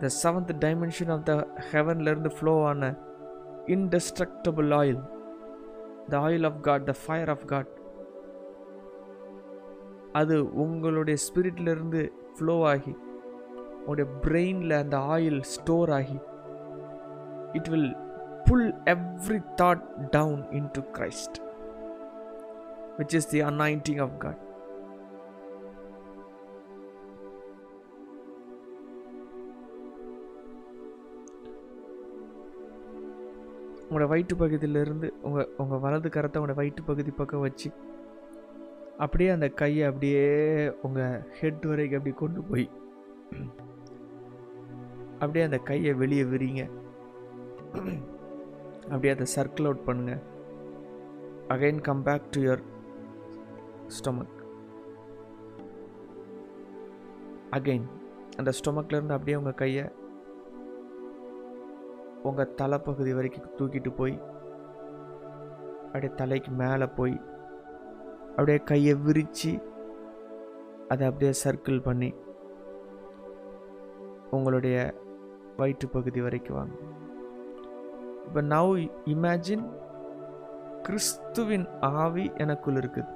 The 0.00 0.08
seventh 0.22 0.52
dimension 0.64 1.08
of 1.08 1.24
the 1.24 1.34
ஹெவன்லேருந்து 1.72 2.30
flow 2.38 2.64
ஆன 2.64 2.84
indestructible 3.66 4.70
oil 4.72 5.02
the 6.08 6.16
oil 6.20 6.44
of 6.44 6.60
God 6.60 6.84
the 6.84 6.94
fire 7.06 7.30
of 7.30 7.46
God 7.46 7.72
அது 10.12 10.36
உங்களுடைய 10.54 11.16
ஸ்பிரிட்லேருந்து 11.26 12.00
ஃப்ளோ 12.38 12.56
ஆகி 12.64 12.94
உங்களுடைய 13.78 14.08
பிரெயினில் 14.26 14.74
அந்த 14.80 14.96
ஆயில் 15.14 15.40
ஸ்டோர் 15.54 15.90
ஆகி 15.90 16.18
it 17.52 17.68
will 17.68 17.92
pull 18.44 18.68
every 18.86 19.40
thought 19.56 19.84
down 20.10 20.42
in 20.50 20.70
to 20.72 20.82
Christ 20.92 21.38
which 23.02 23.14
is 23.14 23.26
the 23.26 23.40
anointing 23.42 24.00
of 24.00 24.10
God. 24.20 24.38
உங்களோட 33.84 34.06
வயிற்று 34.10 34.34
பகுதியிலிருந்து 34.36 35.08
உங்கள் 35.22 35.48
உங்கள் 35.58 35.80
வலது 35.80 36.08
கரத்தை 36.08 36.38
உங்களோட 36.38 36.54
வயிற்று 36.60 36.82
பகுதி 36.84 37.10
பக்கம் 37.12 37.42
வச்சு 37.46 37.68
அப்படியே 38.98 39.30
அந்த 39.30 39.48
கையை 39.60 39.82
அப்படியே 39.88 40.22
உங்கள் 40.82 41.18
ஹெட் 41.38 41.66
வரைக்கும் 41.70 41.98
அப்படி 41.98 42.14
கொண்டு 42.20 42.42
போய் 42.42 42.66
அப்படியே 45.20 45.44
அந்த 45.46 45.58
கையை 45.70 45.92
வெளியே 45.94 46.24
விரிங்க 46.32 46.62
அப்படியே 48.84 49.14
அதை 49.14 49.26
சர்க்கிள் 49.36 49.68
அவுட் 49.68 49.86
பண்ணுங்க 49.88 50.14
again 51.48 51.84
come 51.88 52.04
back 52.08 52.32
to 52.34 52.40
your 52.40 52.62
stomach 53.96 54.38
again 57.56 57.86
அந்த 58.38 58.50
ஸ்டொமக்லேருந்து 58.58 59.16
அப்படியே 59.16 59.38
உங்கள் 59.40 59.58
கையை 59.62 59.84
உங்கள் 62.28 62.54
தலைப்பகுதி 62.60 63.12
வரைக்கும் 63.18 63.52
தூக்கிட்டு 63.58 63.90
போய் 64.00 64.16
அப்படியே 65.86 66.12
தலைக்கு 66.20 66.50
மேலே 66.62 66.86
போய் 66.98 67.16
அப்படியே 68.36 68.58
கையை 68.70 68.94
விரித்து 69.06 69.52
அதை 70.92 71.04
அப்படியே 71.08 71.32
சர்க்கிள் 71.44 71.86
பண்ணி 71.88 72.10
உங்களுடைய 74.36 74.76
வயிற்று 75.56 75.86
பகுதி 75.88 76.20
வரைக்கும் 76.26 76.58
வாங்க. 76.58 76.76
இப்போ 78.26 78.40
நவ் 78.54 78.72
இமேஜின் 79.14 79.64
கிறிஸ்துவின் 80.86 81.66
ஆவி 82.02 82.24
எனக்குள் 82.44 82.78
இருக்குது. 82.80 83.10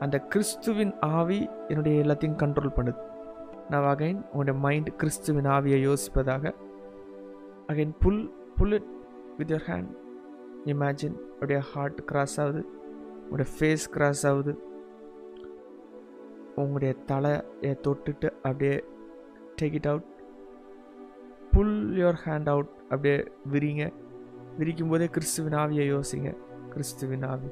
அந்த 0.00 0.18
கிறிஸ்துவின் 0.18 0.94
ஆவி 1.00 1.48
என்னுடைய 1.68 2.02
எல்லாத்தையும் 2.02 2.40
கண்ட்ரோல் 2.42 2.72
பண்ணுது. 2.76 3.00
நான் 3.70 3.96
அகைன் 3.96 4.14
உங்களுடைய 4.14 4.60
மைண்ட் 4.60 4.96
கிறிஸ்துவின் 4.96 5.46
ஆவியை 5.46 5.78
யோசிப்பதாக. 5.88 6.54
Again 7.68 7.94
pull 8.00 8.30
pull 8.56 8.72
it 8.72 8.84
with 9.38 9.52
your 9.52 9.62
hand 9.66 9.96
imagine 10.64 11.14
அப்படியே 11.14 11.58
ஹார்ட் 11.58 12.04
கிராஸ் 12.04 12.40
ஆகுது. 12.40 12.66
உங்களுடைய 13.22 13.52
ஃபேஸ் 13.58 13.90
கிராஸ் 13.90 14.26
ஆகுது. 14.26 14.58
உங்களுடைய 16.56 16.94
தலையை 16.94 17.40
தொட்டுட்டு 17.64 18.30
அப்படியே 18.30 18.84
take 19.62 19.72
it 19.72 19.86
out 19.86 20.04
pull 21.52 21.96
your 21.96 22.18
hand 22.24 22.48
out 22.48 22.68
அப்படியே 22.82 23.24
விரிங்க. 23.52 23.92
விரிக்கும் 24.58 24.88
போதே 24.88 25.06
கிறிஸ்துவின் 25.06 25.52
ஆவியை 25.52 26.00
யோசிங்க. 26.00 26.36
கிறிஸ்துவின் 26.68 27.22
ஆவி. 27.22 27.48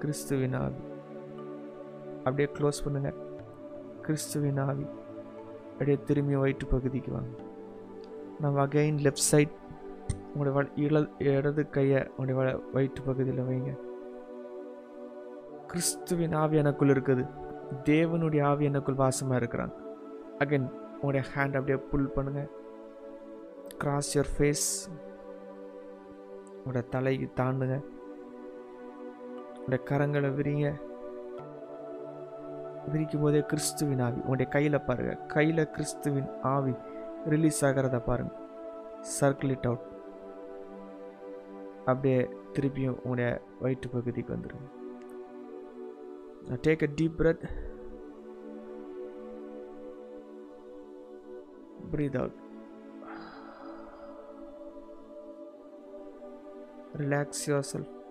கிறிஸ்துவின் 0.00 0.52
ஆவி. 0.52 0.90
அப்படியே 2.24 2.48
க்ளோஸ் 2.56 2.84
பண்ணுங்க. 2.84 3.10
கிறிஸ்துவின் 4.04 4.60
ஆவி 4.66 4.86
அப்படியே 5.72 5.98
திரும்பி 6.08 6.34
வயிற்று 6.42 6.66
பகுதிக்கு 6.74 7.10
வாங்க. 7.16 7.32
நம்ம 8.42 8.66
அகைன் 8.66 9.00
லெஃப்ட் 9.06 9.28
சைட் 9.30 9.54
உங்களுடைய 10.32 10.54
வ 10.58 10.62
இல 10.84 11.00
இடது 11.32 11.62
கையை 11.76 12.00
உங்களுடைய 12.16 12.36
வ 12.40 12.44
வயிற்று 12.74 13.02
பகுதியில் 13.08 13.46
வைங்க. 13.48 13.72
கிறிஸ்துவின் 15.70 16.36
ஆவி 16.42 16.56
எனக்குள் 16.62 16.92
இருக்குது. 16.94 17.24
தேவனுடைய 17.90 18.42
ஆவி 18.50 18.64
எனக்குள் 18.70 19.00
வாசமாக 19.02 19.40
இருக்கிறாங்க 19.40 19.76
அகைன் 20.44 20.66
உங்களுடைய 20.94 21.22
ஹேண்ட் 21.32 21.56
அப்படியே 21.58 21.78
புல் 21.90 22.12
பண்ணுங்க. 22.16 22.42
கிராஸ் 23.82 24.10
யுவர் 24.16 24.32
ஃபேஸ் 24.34 24.66
உங்களோட 26.56 26.82
தலைக்கு 26.94 27.28
தாண்டுங்க. 27.40 27.76
உங்களுடைய 29.58 29.80
கரங்களை 29.90 30.30
விரிங்க. 30.38 30.68
விரிக்கும் 32.90 33.20
போதே 33.20 33.40
கிறிஸ்துவின் 33.40 33.98
ஆவி. 33.98 34.14
உங்களுடைய 34.14 34.50
கையில் 34.50 34.80
பாருங்க. 34.80 35.14
கையில் 35.14 35.70
கிறிஸ்துவின் 35.70 36.28
ஆவி 36.42 36.72
ரிலீஸ் 37.26 37.64
ஆகிறத 37.64 38.04
பாருங்க. 38.04 38.32
சர்க்கிள் 39.20 39.50
இட் 39.50 39.66
அவுட் 39.66 39.90
அப்படியே 41.78 42.28
திருப்பியும் 42.52 42.96
உங்களுடைய 42.96 43.40
வயிற்று 43.60 43.88
பகுதிக்கு 43.88 44.34
வந்துடுங்க 44.34 44.70
take 46.48 46.82
a 46.82 46.92
deep 46.94 47.14
breath 47.18 47.70
breathe 51.92 52.16
out. 52.22 52.32
Relax 56.96 57.42
your 57.46 57.62
self 57.72 58.01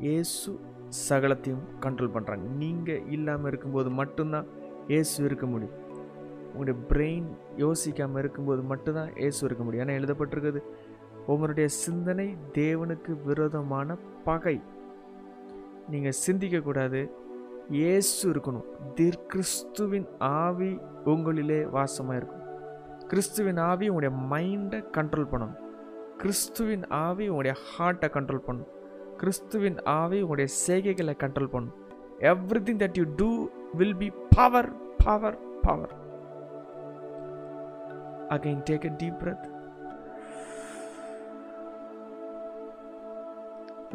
ஏசு 0.00 0.60
சகலத்தையும் 1.08 1.64
கண்ட்ரோல் 1.80 2.14
பண்ணுறாங்க 2.14 2.46
நீங்கள் 2.56 3.06
இல்லாமல் 3.08 3.46
இருக்கும்போது 3.46 3.90
மட்டும்தான் 3.90 4.46
ஏசு 4.88 5.24
இருக்க 5.24 5.46
முடியும். 5.46 5.78
உங்களுடைய 6.52 6.76
பிரெயின் 6.90 7.28
யோசிக்காமல் 7.56 8.18
இருக்கும்போது 8.18 8.62
மட்டும்தான் 8.62 9.10
ஏசு 9.16 9.46
இருக்க 9.46 9.64
முடியும். 9.64 9.84
ஏன்னா 9.84 9.98
எழுதப்பட்டிருக்குது 10.00 10.62
உங்களுடைய 11.26 11.68
சிந்தனை 11.68 12.36
தேவனுக்கு 12.52 13.22
விரோதமான 13.24 13.96
பகை. 14.24 14.60
நீங்கள் 15.88 16.18
சிந்திக்கக்கூடாது 16.26 17.10
இயேசு 17.70 18.32
இருக்கணும். 18.32 18.66
திர் 18.94 19.26
கிறிஸ்துவின் 19.26 20.08
ஆவி 20.18 20.78
உங்களிலே 21.04 21.60
வாசமாக 21.76 22.16
இருக்கும். 22.16 22.40
கிறிஸ்துவின் 23.08 23.56
ஆவி 23.56 23.88
உங்களுடைய 23.88 24.12
மைண்டை 24.32 24.84
கண்ட்ரோல் 24.96 25.30
பண்ணணும். 25.32 25.58
கிறிஸ்துவின் 26.16 26.84
ஆவி 26.88 27.28
உங்களுடைய 27.28 27.56
ஹார்ட்டை 27.70 28.08
கண்ட்ரோல் 28.16 28.46
பண்ணணும். 28.46 28.72
கிறிஸ்துவின் 29.20 29.78
ஆவி 30.00 30.18
உங்களுடைய 30.24 30.48
செய்கைகளை 30.66 31.14
கண்ட்ரோல் 31.22 31.52
பண்ணும். 31.54 31.76
Every 32.32 32.60
thing 32.68 32.80
that 32.84 32.98
you 33.00 33.04
do 33.20 33.30
will 33.80 33.98
be 34.02 34.08
power 34.36 34.70
power 35.04 35.38
power 35.66 35.94
again 38.36 38.64
take 38.70 38.86
a 38.90 38.94
deep 39.02 39.20
breath 39.24 39.46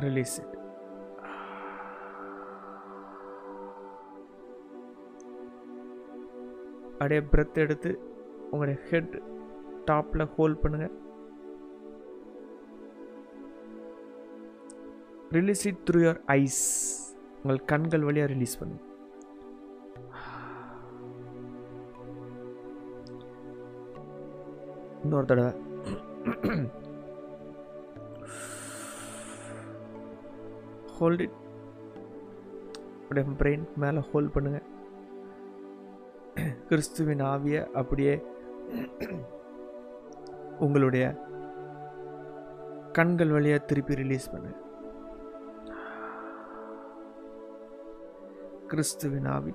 release 0.06 0.36
it 0.42 0.56
அப்படியே 7.02 7.22
பிரெத் 7.34 7.60
எடுத்து 7.64 7.92
உங்களுடைய 8.52 8.78
ஹெட் 8.90 9.14
டாப்பில் 9.90 10.32
ஹோல்ட் 10.38 10.62
பண்ணுங்க. 10.64 10.88
Release 15.38 15.64
it 15.70 15.82
through 15.88 16.00
your 16.04 16.20
eyes 16.42 16.62
உங்கள் 17.42 17.66
கண்கள் 17.72 18.06
வழியாக 18.08 18.32
ரிலீஸ் 18.34 18.60
பண்ணுங்க 18.60 18.86
இன்னொரு 25.04 25.28
தடவை. 25.30 25.52
ஹோல்ட் 30.98 31.22
இட் 31.26 31.38
அப்படியே 33.04 33.26
பிரெயின் 33.42 33.64
மேலே 33.84 34.02
ஹோல்ட் 34.10 34.34
பண்ணுங்க. 34.36 34.60
கிறிஸ்துவின் 36.70 37.24
ஆவியை 37.34 37.62
அப்படியே 37.82 38.16
உங்களுடைய 40.66 41.06
கண்கள் 42.98 43.34
வழியாக 43.38 43.68
திருப்பி 43.70 44.02
ரிலீஸ் 44.02 44.32
பண்ணுங்க 44.34 44.58
கிறிஸ்துவின் 48.72 49.30
ஆவி 49.36 49.54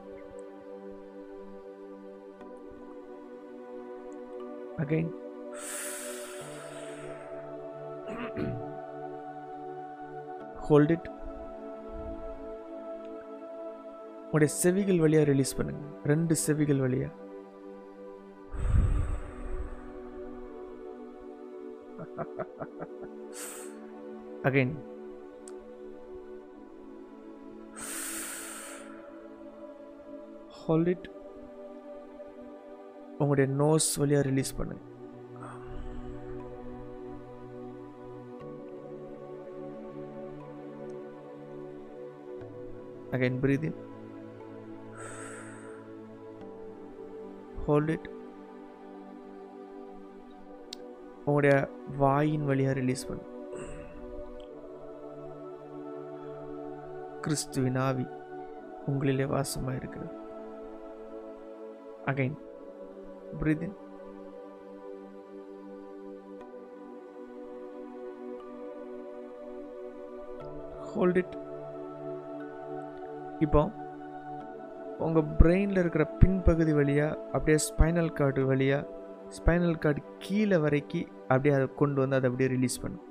அகைன் 4.83 5.11
ஹோல்ட் 10.66 10.92
இட் 10.94 11.09
உங்களுடைய 14.24 14.53
செவிகள் 14.62 15.03
வழியாக 15.03 15.27
ரிலீஸ் 15.31 15.57
பண்ணுங்க. 15.59 15.83
ரெண்டு 16.11 16.35
செவிகள் 16.44 16.81
வழியா. 16.85 17.11
அகைன் 24.48 24.72
ஹோல்ட் 30.64 30.88
இட் 30.88 31.07
உங்களுடைய 33.18 33.48
நோஸ் 33.57 33.88
வழியாக 34.03 34.27
ரிலீஸ் 34.29 34.57
பண்ணுங்கள் 34.59 34.90
again 43.12 43.38
breathe 43.38 43.64
in. 43.64 43.74
Hold 47.66 47.90
it. 47.90 48.05
உங்களுடைய 51.27 51.53
வாயின் 51.98 52.42
வழியாக 52.44 52.74
ரிலீஸ் 52.79 53.05
பண்ணு 53.09 53.22
கிறிஸ்துவின் 57.20 57.79
ஆவி 57.85 58.05
உங்களிலே 58.87 59.27
வாசமாக 59.31 59.79
இருக்கிறது 59.79 60.12
again 62.07 62.37
breathe 63.40 63.62
in 63.62 63.77
hold 70.88 71.19
it 71.23 71.35
இப்போ 73.40 73.62
உங்கள் 74.99 75.31
பிரெயினில் 75.40 75.81
இருக்கிற 75.81 76.05
பின்பகுதி 76.21 76.73
வழியாக 76.73 77.19
அப்படியே 77.33 77.59
ஸ்பைனல் 77.64 78.12
கார்டு 78.12 78.43
வழியாக 78.47 78.90
ஸ்பைனல் 79.31 79.79
கார்டு 79.79 80.01
கீழே 80.19 80.59
வரைக்கும் 80.59 81.11
அப்படியே 81.29 81.55
அதை 81.55 81.67
கொண்டு 81.75 82.01
வந்து 82.01 82.17
அதை 82.17 82.29
அப்படியே 82.29 82.49
ரிலீஸ் 82.49 82.81
பண்ணும் 82.81 83.05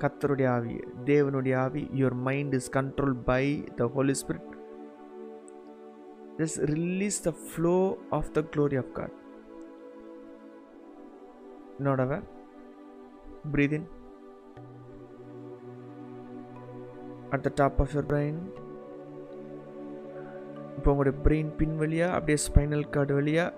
கத்தருடைய 0.00 0.48
ஆவி 0.50 0.74
தேவனுடைய 1.04 1.54
ஆவி 1.56 1.82
your 1.94 2.16
mind 2.26 2.54
is 2.54 2.70
control 2.76 3.16
by 3.24 3.44
the 3.76 3.88
holy 3.88 4.14
spirit 4.20 4.49
just 6.40 6.60
release 6.70 7.18
the 7.24 7.32
flow 7.46 7.76
of 8.18 8.30
the 8.32 8.42
glory 8.52 8.78
of 8.78 8.92
Not 11.80 12.00
aware. 12.00 12.24
Breathe 13.44 13.74
in 13.76 13.86
at 17.30 17.44
the 17.44 17.50
top 17.54 17.78
of 17.82 17.92
your 17.92 18.08
brain 18.10 18.40
இப்போ 20.74 20.88
உங்களுடைய 20.92 21.14
பிரெயின் 21.24 21.50
பின் 21.56 21.76
வழியாக 21.76 22.16
அப்படியே 22.16 22.38
ஸ்பைனல் 22.44 22.84
கார்டு 22.90 23.14
வழியாக 23.14 23.56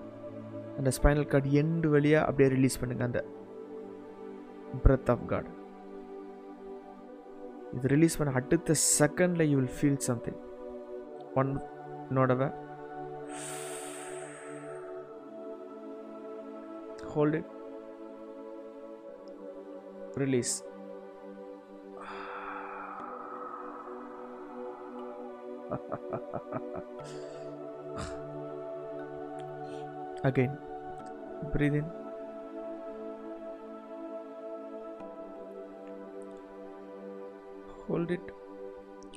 அந்த 0.77 0.91
ஸ்பைனல் 0.97 1.27
கார்டு 1.27 1.51
எண்டு 1.61 1.89
வழியாக 1.89 2.27
அப்படியே 2.27 2.49
release 2.49 2.79
பண்ணுங்கள் 2.81 3.07
அந்த 3.07 3.21
பிரத் 4.83 5.09
ஆஃப் 5.09 5.25
காட் 5.31 5.49
இது 7.73 7.93
ரிலீஸ் 7.95 8.17
பண்ண 8.19 8.33
அடுத்த 8.39 8.75
செகண்டில் 8.89 9.49
you 9.51 9.57
will 9.57 9.75
feel 9.77 10.01
something 10.09 10.39
one 11.35 11.51
நோடவை 12.11 12.49
hold 17.13 17.35
it. 17.35 17.45
Release. 20.15 20.63
Again. 30.23 30.57
Breathe 31.53 31.75
in. 31.75 31.85
Hold 37.87 38.11
it. 38.11 38.21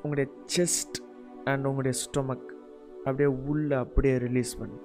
உங்களுடைய 0.02 0.29
செஸ்ட் 0.55 0.96
அண்ட் 1.44 1.66
உங்களுடைய 1.66 1.94
ஸ்டொமக் 2.02 2.56
அப்படியே 3.06 3.30
உள்ள 3.52 3.80
அப்படியே 3.80 4.17
ரிலீஸ் 4.17 4.54
பண்ணு 4.62 4.80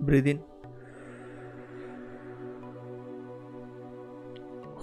breathe 0.00 0.26
in 0.26 0.40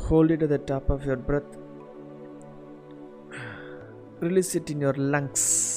hold 0.06 0.32
it 0.32 0.44
at 0.44 0.50
the 0.50 0.58
top 0.58 0.90
of 0.90 1.06
your 1.06 1.18
breath 1.18 1.58
release 4.22 4.56
it 4.56 4.70
in 4.70 4.80
your 4.82 4.94
lungs 4.94 5.73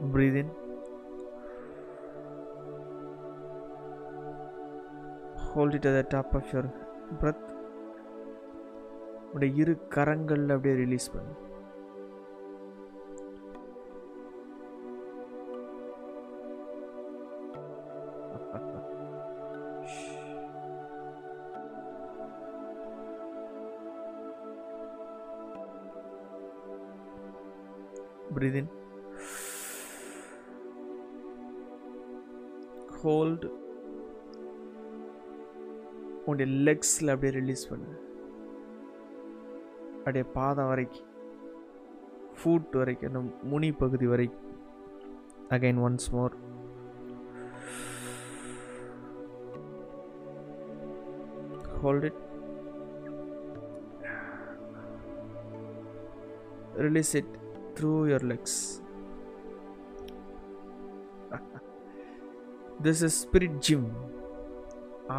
Breathe 0.00 0.36
in 0.36 0.50
hold 5.48 5.74
it 5.74 5.84
at 5.84 5.92
the 5.92 6.06
top 6.10 6.34
of 6.34 6.52
your 6.52 6.66
breath 7.20 7.44
உடைய 9.34 9.60
இரு 9.62 9.72
கரங்கள்ல 9.94 10.54
அப்படியே 10.56 10.74
release 10.76 11.06
பண்ணு 11.14 11.32
லெக்ஸில் 36.78 37.12
அப்படியே 37.12 37.32
ரிலீஸ் 37.38 37.62
பண்ணு. 37.68 37.92
அப்படியே 39.98 40.24
பாதம் 40.34 40.68
வரைக்கும் 40.70 41.04
ஃபூட் 42.38 42.76
வரைக்கும் 42.80 43.08
அந்த 43.10 43.20
முனி 43.52 43.70
பகுதி 43.80 44.06
வரைக்கும் 44.12 44.44
again 45.54 45.80
once 45.86 46.08
more 46.16 46.34
hold 51.80 52.06
it 52.08 52.20
release 56.86 57.14
it 57.20 57.32
through 57.78 57.94
your 58.10 58.26
legs 58.32 58.58
this 62.82 63.02
is 63.08 63.18
spirit 63.24 63.58
gym 63.68 63.88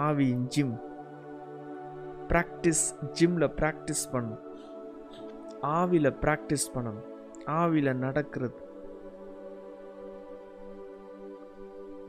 ஆவியின் 0.06 0.46
ஜிம் 0.56 0.76
ப்ராக்டிஸ் 2.32 2.84
ஜிம்மில் 3.18 3.54
ப்ராக்டிஸ் 3.60 4.04
பண்ணணும் 4.12 4.44
ஆவியில் 5.78 6.18
ப்ராக்டிஸ் 6.24 6.68
பண்ணணும். 6.74 7.06
ஆவியில் 7.62 8.02
நடக்கிறது. 8.06 8.60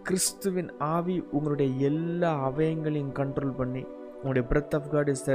கிறிஸ்துவின் 0.02 0.70
ஆவி 0.94 1.16
உங்களுடைய 1.30 1.70
எல்லா 1.88 2.30
அவயங்களையும் 2.48 3.16
கண்ட்ரோல் 3.18 3.56
பண்ணி 3.60 3.82
உங்களுடைய 4.14 4.44
breath 4.52 4.74
of 4.78 4.90
God 4.90 5.10
is 5.14 5.24
the 5.28 5.34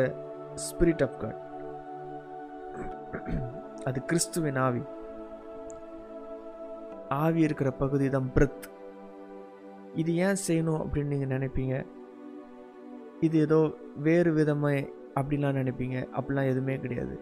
spirit 0.65 1.03
of 1.07 1.19
God 1.23 1.41
அது 3.89 3.99
கிறிஸ்துவின் 4.11 4.59
ஆவி. 4.67 4.83
ஆவி 7.23 7.41
இருக்கிற 7.47 7.71
பகுதி 7.83 8.07
தான் 8.09 8.31
பிரெத் 8.35 8.65
இது 10.01 10.11
ஏன் 10.25 10.41
செய்யணும் 10.47 10.81
அப்படின்னு 10.83 11.13
நீங்கள் 11.13 11.33
நினைப்பீங்க? 11.35 11.75
இது 13.21 13.39
ஏதோ 13.39 13.75
வேறு 13.95 14.33
விதமாக 14.33 14.87
அப்படிலாம் 15.19 15.57
நினைப்பீங்க. 15.59 16.07
அப்படிலாம் 16.17 16.49
எதுவுமே 16.51 16.77
கிடையாது. 16.77 17.15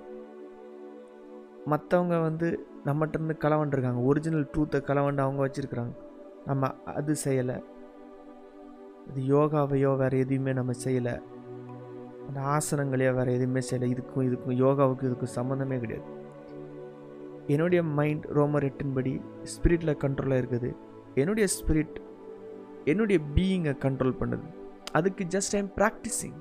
மற்றவங்க 1.71 2.21
வந்து 2.21 2.47
நம்மகிட்டருந்து 2.85 3.35
களவண்டிருக்காங்க 3.43 4.01
ஒரிஜினல் 4.03 4.49
ட்ரூத்தை 4.53 4.79
களவண்டு 4.89 5.21
அவங்க 5.21 5.47
வச்சுருக்குறாங்க. 5.47 5.93
நம்ம 6.45 6.71
அது 6.85 7.15
செய்யலை. 7.25 7.57
இது 9.09 9.21
யோகாவையோ 9.35 9.97
வேறு 9.97 10.19
எதுவுமே 10.19 10.53
நம்ம 10.53 10.71
செய்யலை. 10.85 11.13
அந்த 12.27 12.39
ஆசனங்களையோ 12.39 13.13
வேறு 13.13 13.33
எதுவுமே 13.33 13.59
செய்யலை. 13.69 13.89
இதுக்கும் 13.93 14.25
இதுக்கும் 14.29 14.57
யோகாவுக்கும் 14.65 15.09
இதுக்கும் 15.09 15.35
சம்மந்தமே 15.37 15.79
கிடையாது. 15.79 16.07
என்னுடைய 17.47 17.83
மைண்ட் 17.83 18.25
ரோமர் 18.25 18.67
எட்டின்படி 18.69 19.21
ஸ்பிரிட்டில் 19.43 20.01
கண்ட்ரோலாக 20.03 20.41
இருக்குது. 20.41 20.75
என்னுடைய 21.15 21.47
ஸ்பிரிட் 21.57 21.97
என்னுடைய 22.85 23.21
பீயிங்கை 23.35 23.73
கண்ட்ரோல் 23.85 24.19
பண்ணுது. 24.19 24.47
அதுக்கு 24.93 25.23
ஜஸ்ட் 25.25 25.55
ஐம் 25.55 25.71
ப்ராக்டிஸிங் 25.77 26.37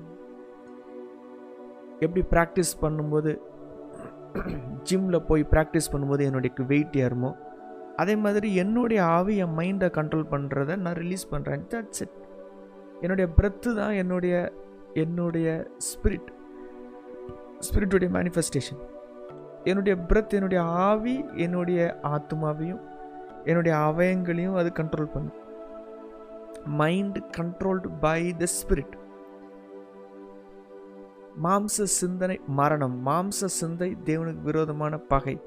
எப்படி 1.99 2.23
ப்ராக்டிஸ் 2.31 2.73
பண்ணும்போது 2.81 3.31
ஜிம்மில் 4.83 5.25
போய் 5.25 5.43
ப்ராக்டிஸ் 5.51 5.91
பண்ணும்போது 5.93 6.23
என்னுடைய 6.23 6.63
வெயிட் 6.67 6.95
ஏறுமோ 7.05 7.31
அதே 7.97 8.15
மாதிரி 8.15 8.47
என்னுடைய 8.55 8.99
ஆவி 9.17 9.35
என் 9.37 9.55
மைண்டை 9.57 9.89
கண்ட்ரோல் 9.89 10.31
பண்ணுறத 10.31 10.75
நான் 10.75 10.93
ரிலீஸ் 10.93 11.25
பண்ணுறேன் 11.31 11.63
தட்ஸ் 11.73 12.01
இட் 12.01 12.15
என்னுடைய 13.01 13.27
பிரெத்து 13.37 13.69
தான் 13.75 13.93
என்னுடைய 13.93 14.35
என்னுடைய 14.93 15.47
ஸ்பிரிட் 15.79 16.29
ஸ்பிரிட்டுடைய 17.59 18.09
மேனிஃபெஸ்டேஷன் 18.17 18.81
என்னுடைய 19.63 19.95
பிரெத் 20.09 20.33
என்னுடைய 20.33 20.61
ஆவி 20.63 21.15
என்னுடைய 21.35 21.79
ஆத்மாவையும் 22.03 22.81
என்னுடைய 23.45 23.73
அவயங்களையும் 23.87 24.57
அது 24.59 24.69
கண்ட்ரோல் 24.79 25.13
பண்ணும். 25.13 25.39
Mind 26.65 27.17
controlled 27.37 27.91
by 27.99 28.37
the 28.37 28.45
spirit 28.45 29.01
மாம்ச 31.43 31.65
சிந்தனை 31.65 32.41
மரணம். 32.47 33.05
மாம்ச 33.05 33.29
சிந்தை 33.29 33.97
தேவனுக்கு 34.05 34.41
விரோதமான 34.41 34.97
பகை. 34.97 35.41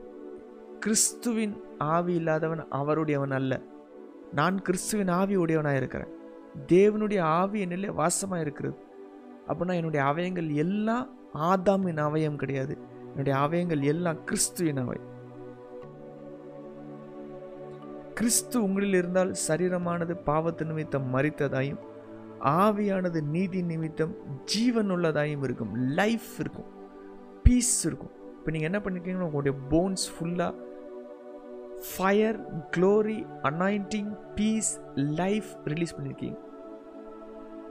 கிறிஸ்துவின் 0.80 1.60
ஆவி 1.78 2.14
இல்லாதவன் 2.14 2.66
அவருடையவன் 2.68 3.30
அல்ல. 3.30 3.60
நான் 4.32 4.62
கிறிஸ்துவின் 4.62 5.08
ஆவி 5.08 5.36
உடையவனாக 5.36 5.76
இருக்கிறேன். 5.76 6.08
தேவனுடைய 6.66 7.20
ஆவி 7.20 7.64
என்னிலே 7.64 8.06
வாசமாக 8.06 8.40
இருக்கிறது. 8.40 8.76
அப்படின்னா 9.48 9.74
என்னுடைய 9.74 10.06
அவயங்கள் 10.06 10.54
எல்லாம் 10.54 11.10
ஆதாமின் 11.34 11.96
அவயம் 11.96 12.36
கிடையாது. 12.36 12.78
என்னுடைய 13.08 13.38
அவயங்கள் 13.38 13.82
எல்லாம் 13.82 14.24
கிறிஸ்துவின் 14.24 14.76
அவயம். 14.76 15.15
கிறிஸ்து 18.16 18.62
உங்களில் 18.62 18.96
இருந்தால் 18.98 19.32
சரீரமானது 19.46 20.14
பாவத்து 20.26 20.64
நிமித்தம் 20.64 21.08
மறித்ததாயும் 21.14 21.80
ஆவியானது 22.40 23.20
நீதி 23.34 23.62
நிமித்தம் 23.62 24.12
ஜீவன் 24.44 24.90
உள்ளதாயும் 24.90 25.42
இருக்கும். 25.46 25.72
லைஃப் 25.98 26.30
இருக்கும். 26.38 26.68
பீஸ் 27.42 27.86
இருக்கும். 27.86 28.12
இப்போ 28.38 28.50
நீங்கள் 28.50 28.70
என்ன 28.70 28.80
பண்ணிருக்கீங்கன்னா 28.84 29.28
உங்களுடைய 29.28 29.54
போன்ஸ் 29.72 30.06
ஃபுல்லாக 30.14 30.54
fire 31.88 32.38
glory 32.76 33.18
anointing 33.42 34.10
peace 34.34 34.72
life 34.94 35.50
release 35.64 35.96
பண்ணியிருக்கீங்க 35.96 36.38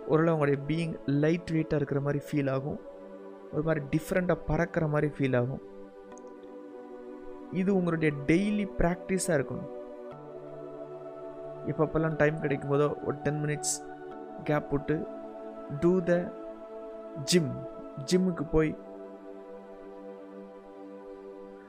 ஓரளவு 0.08 0.36
உங்களுடைய 0.38 0.60
பீயிங் 0.69 0.95
லைட் 1.23 1.51
வெயிட்டாக 1.55 1.81
இருக்கிற 1.81 2.01
மாதிரி 2.08 2.19
ஃபீல் 2.27 2.51
ஆகும். 2.55 2.79
ஒரு 3.53 3.63
மாதிரி 3.63 3.86
டிஃப்ரெண்ட்டாக 3.95 4.45
பறக்கிற 4.45 4.88
மாதிரி 4.88 5.10
ஃபீல் 5.17 5.38
ஆகும். 5.41 5.63
இது 7.62 7.71
உங்களுடைய 7.75 8.13
டெய்லி 8.27 8.67
ப்ராக்டிஸாக 8.81 9.38
இருக்கணும். 9.39 9.71
எப்பப்பெல்லாம் 11.67 12.17
டைம் 12.17 12.39
கிடைக்கும் 12.39 12.71
போதோ 12.71 12.88
ஒரு 13.06 13.15
டென் 13.23 13.39
மினிட்ஸ் 13.43 13.75
கேப் 14.43 14.71
விட்டு 14.71 14.97
டூ 15.80 15.93
த 16.01 16.13
ஜிம் 17.23 17.54
ஜிம்முக்கு 18.06 18.45
போய் 18.51 18.71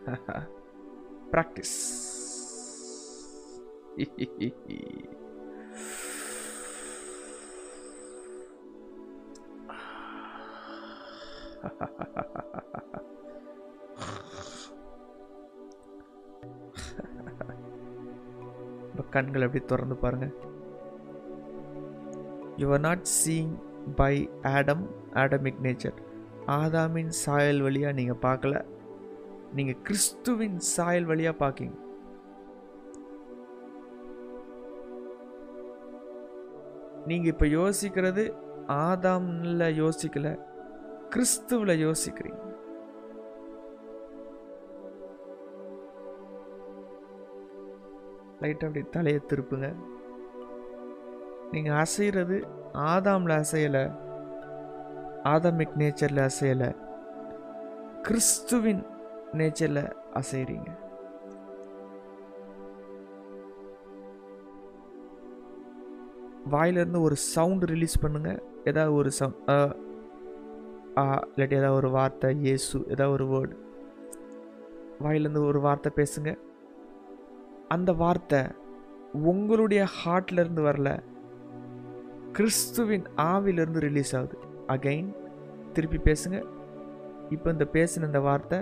ப்ராக்டிஸ் 1.33 1.77
இப்போ 3.99 4.77
கண்கள் 19.17 19.47
எப்படி 19.47 19.65
திறந்து 19.71 19.97
பாருங்க. 20.05 20.29
You 22.63 22.69
are 22.77 22.85
not 22.89 23.07
seeing 23.19 23.55
by 24.01 24.15
Adam 24.57 24.85
Adamic 25.23 25.61
nature 25.67 25.99
ஆதாமின் 26.61 27.13
சாயல் 27.25 27.61
வழியாக 27.67 27.97
நீங்கள் 27.99 28.23
பார்க்கல. 28.27 28.55
நீங்கள் 29.59 29.83
கிறிஸ்துவின் 29.87 30.59
சாயல் 30.75 31.09
வழியாக 31.11 31.41
பார்க்கிங்க. 31.43 31.77
நீங்கள் 37.11 37.33
இப்போ 37.33 37.47
யோசிக்கிறது 37.59 38.23
ஆதாம்ல 38.87 39.65
யோசிக்கல 39.83 40.29
கிறிஸ்துவில் 41.15 41.83
யோசிக்கிறீங்க. 41.87 42.41
லைட்டாக 48.41 48.69
அப்படி 48.69 48.83
தலையை 48.97 49.21
திருப்புங்க. 49.31 49.69
நீங்கள் 51.53 51.79
அசைகிறது 51.85 52.37
ஆதாமில் 52.93 53.35
அசையலை 53.43 53.85
ஆதாமிக் 55.35 55.77
நேச்சரில் 55.83 56.23
அசையலை 56.29 56.71
கிறிஸ்துவின் 58.07 58.83
நேச்சரில் 59.41 59.85
அசைகிறீங்க 60.21 60.71
வாயிலிருந்து 66.53 67.01
ஒரு 67.07 67.17
சவுண்ட் 67.35 67.65
ரிலீஸ் 67.73 68.03
பண்ணுங்க. 68.03 68.31
ஏதாவது 68.71 68.93
ஒரு 69.01 69.11
சவுண்ட் 69.19 69.41
இல்லாட்டி 71.33 71.57
ஏதாவது 71.61 71.79
ஒரு 71.81 71.89
வார்த்தை 71.97 72.29
இயேசு 72.45 72.77
ஏதாவது 72.95 73.15
ஒரு 73.17 73.25
வேர்டு 73.33 73.57
வாயிலேருந்து 75.05 75.43
ஒரு 75.53 75.61
வார்த்தை 75.67 75.91
பேசுங்கள் 76.01 76.39
அந்த 77.69 77.93
வார்த்தை 77.93 78.43
உங்களுடைய 79.13 79.87
ஹார்ட்லேருந்து 80.05 80.63
வரல. 80.69 80.99
கிறிஸ்துவின் 82.33 83.05
ஆவிலிருந்து 83.17 83.79
ரிலீஸ் 83.79 84.17
ஆகுது. 84.17 84.39
அகைன் 84.69 85.17
திருப்பி 85.73 86.13
பேசுங்க. 86.13 86.45
இப்போ 87.31 87.51
இந்த 87.51 87.69
பேசின 87.73 88.03
இந்த 88.03 88.21
வார்த்தை 88.21 88.59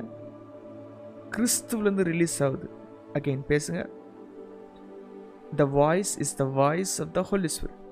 கிறிஸ்துவிலேருந்து 1.30 2.04
ரிலீஸ் 2.04 2.42
ஆகுது. 2.42 2.70
அகைன் 3.12 3.44
பேசுங்க. 3.48 3.88
The 5.56 5.64
voice 5.64 6.18
is 6.18 6.36
the 6.36 6.44
voice 6.44 7.02
of 7.02 7.12
the 7.12 7.22
holy 7.22 7.46
spirit 7.46 7.82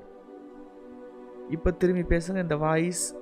இப்போ 1.50 1.70
திரும்பி 1.70 2.16
பேசுங்க. 2.16 2.36
இந்த 2.36 2.56
வாய்ஸ் 2.56 3.16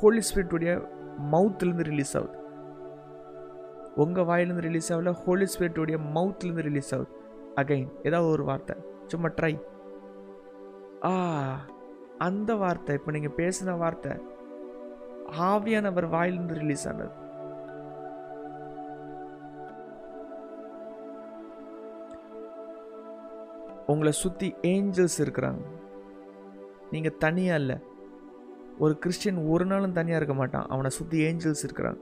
ஹோலி 0.00 0.20
ஸ்பிரிட்டுடைய 0.34 0.88
மவுத்துலேருந்து 1.32 1.82
ரிலீஸ் 1.82 2.16
ஆகுது. 2.16 2.41
உங்கள் 3.96 4.26
வாயிலேருந்து 4.28 4.66
ரிலீஸ் 4.68 4.92
ஆகல 4.92 5.12
ஹோலி 5.24 5.46
ஸ்பிரிட்டுடைய 5.52 5.98
மவுத்லேருந்து 6.14 6.66
ரிலீஸ் 6.68 6.94
ஆகுது. 6.94 7.10
அகைன் 7.60 7.88
ஏதாவது 8.02 8.30
ஒரு 8.30 8.44
வார்த்தை. 8.44 8.76
சும்மா 9.06 9.28
ட்ரை 9.38 9.54
ஆ 11.08 11.10
அந்த 12.18 12.54
வார்த்தை 12.54 12.94
இப்போ 12.98 13.10
நீங்கள் 13.10 13.36
பேசின 13.40 13.76
வார்த்தை 13.78 14.12
ஆவியானவர் 15.50 16.06
வாயிலிருந்து 16.14 16.54
ரிலீஸ் 16.54 16.88
ஆனது. 16.88 17.10
உங்களை 23.92 24.12
சுற்றி 24.12 24.54
ஏஞ்சல்ஸ் 24.62 25.18
இருக்கிறாங்க. 25.24 25.62
நீங்கள் 26.90 27.18
தனியாக 27.24 27.60
இல்லை. 27.62 27.76
ஒரு 28.78 28.98
கிறிஸ்டியன் 28.98 29.40
ஒரு 29.54 29.64
நாளும் 29.66 29.92
தனியாக 29.92 30.20
இருக்க 30.20 30.36
மாட்டான். 30.40 30.66
அவனை 30.68 30.90
சுற்றி 30.90 31.18
ஏஞ்சல்ஸ் 31.28 31.64
இருக்கிறாங்க. 31.68 32.00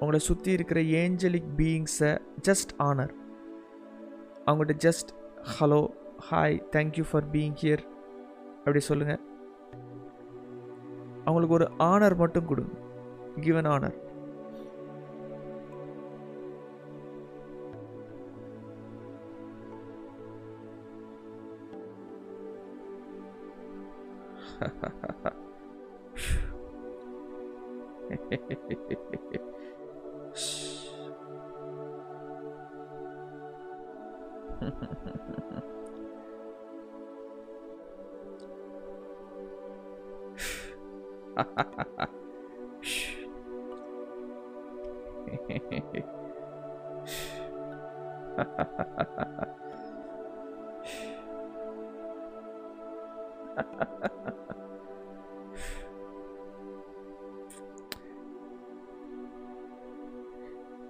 உங்களை 0.00 0.18
சுற்றி 0.18 0.52
இருக்கிற 0.52 0.80
ஏஞ்சலிக் 0.80 1.50
பீயிங்ஸை 1.56 2.10
ஜஸ்ட் 2.48 2.72
ஆனர் 2.78 3.12
அவங்கள்ட்ட 4.46 4.76
just 4.78 5.10
hello 5.60 5.80
hi 6.30 6.58
thank you 6.72 7.04
for 7.10 7.26
being 7.32 7.56
here 7.60 7.84
அப்படி 8.58 8.80
சொல்லுங்கள் 8.80 9.22
அவங்களுக்கு 11.24 11.54
ஒரு 11.54 11.66
ஆனர் 11.84 12.16
மட்டும் 12.16 12.46
கொடுங்க. 12.46 12.74
கிவன் 13.40 13.66
ஆனர் 13.66 13.96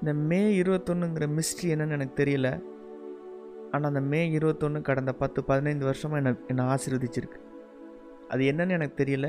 இந்த 0.01 0.13
மே 0.29 0.41
இருபத்தொன்னுங்கிற 0.63 1.27
மிஸ்ட்ரி 1.37 1.69
என்னன்னு 1.73 1.97
எனக்கு 1.99 2.25
தெரியல. 2.25 2.49
ஆனால் 3.77 3.91
அந்த 3.93 4.03
மே 4.13 4.21
இருபத்தொன்று 4.37 4.81
கடந்த 4.89 5.13
பத்து 5.23 5.41
பதினைந்து 5.51 5.85
வருஷமாக 5.91 6.21
என்னை 6.23 6.33
என்னை 6.53 6.65
ஆசீர்வதிச்சிருக்கு. 6.75 7.41
அது 8.33 8.43
என்னன்னு 8.53 8.77
எனக்கு 8.79 8.97
தெரியல. 9.03 9.29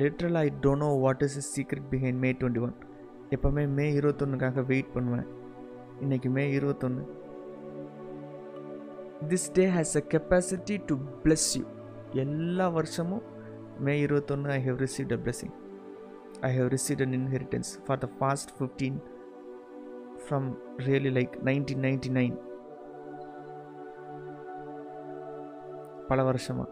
Literal 0.00 0.38
I 0.44 0.46
don't 0.64 0.82
know 0.84 0.88
what 1.04 1.22
is 1.26 1.36
is 1.40 1.50
secret 1.56 1.86
behind 1.92 2.20
May 2.24 2.30
twenty 2.40 2.62
one 2.66 2.74
எப்போவுமே 3.34 3.62
மே 3.78 3.86
இருபத்தொன்னுக்காக 3.98 4.64
வெயிட் 4.72 4.92
பண்ணுவேன். 4.96 5.26
இன்னைக்கு 6.04 6.28
மே 6.36 6.44
இருபத்தொன்று 6.58 7.04
this 9.30 9.48
day 9.58 9.64
has 9.76 9.94
a 10.00 10.02
capacity 10.14 10.76
to 10.90 10.94
bless 11.24 11.46
you 11.58 11.64
எல்லா 12.24 12.68
வருஷமும் 12.76 13.24
மே 13.86 13.94
இருபத்தொன்று 14.06 14.52
I 14.58 14.60
have 14.68 14.78
received 14.84 15.16
a 15.16 15.20
blessing. 15.24 15.52
I 16.48 16.50
have 16.58 16.68
received 16.74 17.02
an 17.06 17.16
inheritance 17.20 17.70
for 17.86 18.00
the 18.04 18.08
past 18.18 18.52
fifteen 18.58 18.98
from 20.24 20.48
really 20.86 21.12
like 21.18 21.34
nineteen 21.48 21.82
ninety 21.86 22.10
nine 22.18 22.36
பல 26.10 26.22
வருஷமாக 26.28 26.68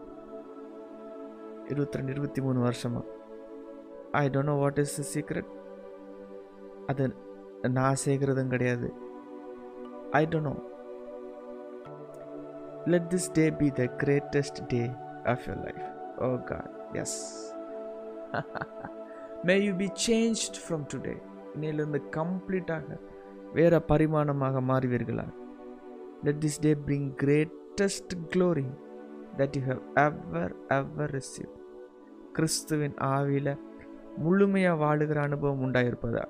இருபத்தி 1.71 1.97
ரெண்டு 1.97 2.13
இருபத்தி 2.15 2.41
மூணு 2.45 2.59
வருஷமா. 2.67 3.01
I 4.21 4.23
don't 4.33 4.49
know 4.51 4.55
what 4.63 4.79
is 4.83 4.95
the 4.99 5.03
secret 5.13 5.51
அது 6.91 7.05
நான் 7.77 8.01
சேர்க்கிறதும் 8.05 8.51
கிடையாது. 8.55 8.87
I 10.19 10.21
don't 10.31 10.49
know 10.49 10.55
let 12.93 13.07
this 13.13 13.29
day 13.39 13.45
be 13.61 13.69
the 13.79 13.85
greatest 14.03 14.59
day 14.73 14.81
of 15.33 15.45
your 15.47 15.61
life 15.67 15.85
oh 16.27 16.29
God 16.51 16.97
yes 17.03 17.17
may 19.49 19.55
you 19.67 19.73
be 19.83 19.89
change 20.07 20.43
from 20.63 20.85
today 20.93 21.15
இன்னையிலிருந்து 21.53 22.01
கம்ப்ளீட்டாக 22.17 22.97
வேறு 23.57 23.77
பரிமாணமாக 23.91 24.61
மாறுவீர்களா? 24.71 25.27
Let 26.25 26.41
this 26.45 26.61
day 26.65 26.71
bring 26.87 27.09
greatest 27.23 28.13
glory 28.33 28.67
that 29.39 29.55
you 29.57 29.61
have 29.65 29.81
ever 29.95 30.55
ever 30.67 31.11
receive 31.11 31.51
கிறிஸ்துவின் 32.33 32.93
ஆவியில் 32.93 33.59
முழுமையாக 34.17 34.83
வாழுகிற 34.83 35.15
அனுபவம் 35.15 35.61
உண்டாயிருப்பதா? 35.61 36.23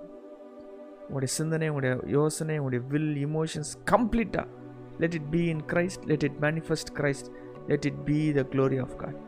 உங்களுடைய 1.02 1.34
சிந்தனை 1.34 1.69
உங்களுடைய 1.69 2.08
யோசனை 2.08 2.60
உங்களுடைய 2.60 2.86
வில் 2.89 3.26
இமோஷன்ஸ் 3.26 3.74
கம்ப்ளீட்டாக 3.91 4.48
let 5.00 5.13
it 5.13 5.30
be 5.30 5.45
in 5.45 5.60
Christ 5.67 6.06
let 6.06 6.24
it 6.24 6.38
manifest 6.41 6.91
Christ 6.93 7.32
let 7.67 7.86
it 7.86 8.06
be 8.06 8.32
the 8.32 8.45
glory 8.50 8.82
of 8.82 8.98
God 8.98 9.28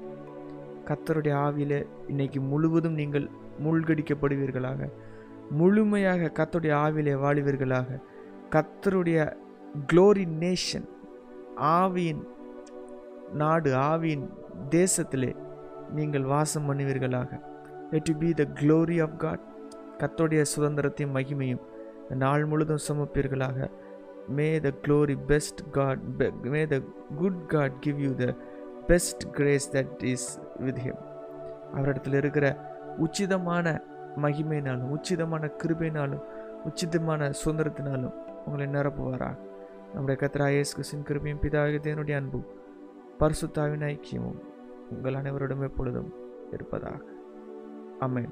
கத்தருடைய 0.85 1.33
ஆவியில் 1.37 1.87
இன்னைக்கு 2.07 2.41
முழுவதும் 2.41 2.93
நீங்கள் 2.93 3.29
மூழ்கடிக்கப்படுவீர்களாக. 3.63 4.91
முழுமையாக 5.51 6.31
கத்தருடைய 6.33 6.75
ஆவிலே 6.85 7.13
வாழுவீர்களாக. 7.15 8.01
கத்தருடைய 8.49 9.35
க்ளோரி 9.93 10.25
நேஷன் 10.39 10.87
ஆவியின் 11.55 12.23
நாடு 13.33 13.75
ஆவியின் 13.75 14.25
தேசத்திலே 14.69 15.35
நீங்கள் 15.95 16.23
வாசம் 16.23 16.67
பண்ணுவீர்களாக. 16.67 17.39
It 17.91 18.03
to 18.03 18.13
be 18.15 18.33
the 18.33 18.43
glory 18.53 19.01
of 19.01 19.17
God 19.17 19.39
கத்தோடைய 19.97 20.45
சுதந்திரத்தையும் 20.55 21.15
மகிமையும் 21.15 21.61
நாள் 22.09 22.45
முழுதும் 22.45 22.83
சுமப்பீர்களாக. 22.87 23.69
May 24.27 24.59
the 24.59 24.71
glory 24.87 25.17
best 25.27 25.61
God 25.71 25.99
may 26.43 26.67
the 26.67 26.79
good 27.15 27.47
God 27.47 27.79
give 27.79 27.99
you 27.99 28.15
the 28.15 28.35
best 28.87 29.31
grace 29.31 29.75
that 29.75 30.03
is 30.03 30.41
with 30.59 30.77
him 30.77 31.01
அவரிடத்தில் 31.73 32.13
இருக்கிற 32.13 32.57
உச்சிதமான 32.99 33.81
மகிமையினாலும் 34.15 34.91
உச்சிதமான 34.97 35.51
கிருபையினாலும் 35.63 36.23
உச்சிதமான 36.65 37.33
சுதந்திரத்தினாலும் 37.45 38.13
உங்களை 38.45 38.67
நிரப்புவாராக. 38.67 39.37
நம்முடைய 39.93 40.17
கத்ரா 40.21 40.47
ஏஸ் 40.49 40.73
கிறிஸ்துவின் 40.73 41.05
கிருபையும் 41.05 41.43
பிதாவிதனுடைய 41.45 42.15
அன்பும் 42.15 42.47
பரிசுத்தாவின் 43.21 43.85
ஐக்கியமும் 43.93 44.39
உங்கள் 44.89 45.13
அனைவரோடும் 45.13 45.61
எப்பொழுதும் 45.61 46.13
இருப்பதாக. 46.51 47.03
அமேன் 47.99 48.31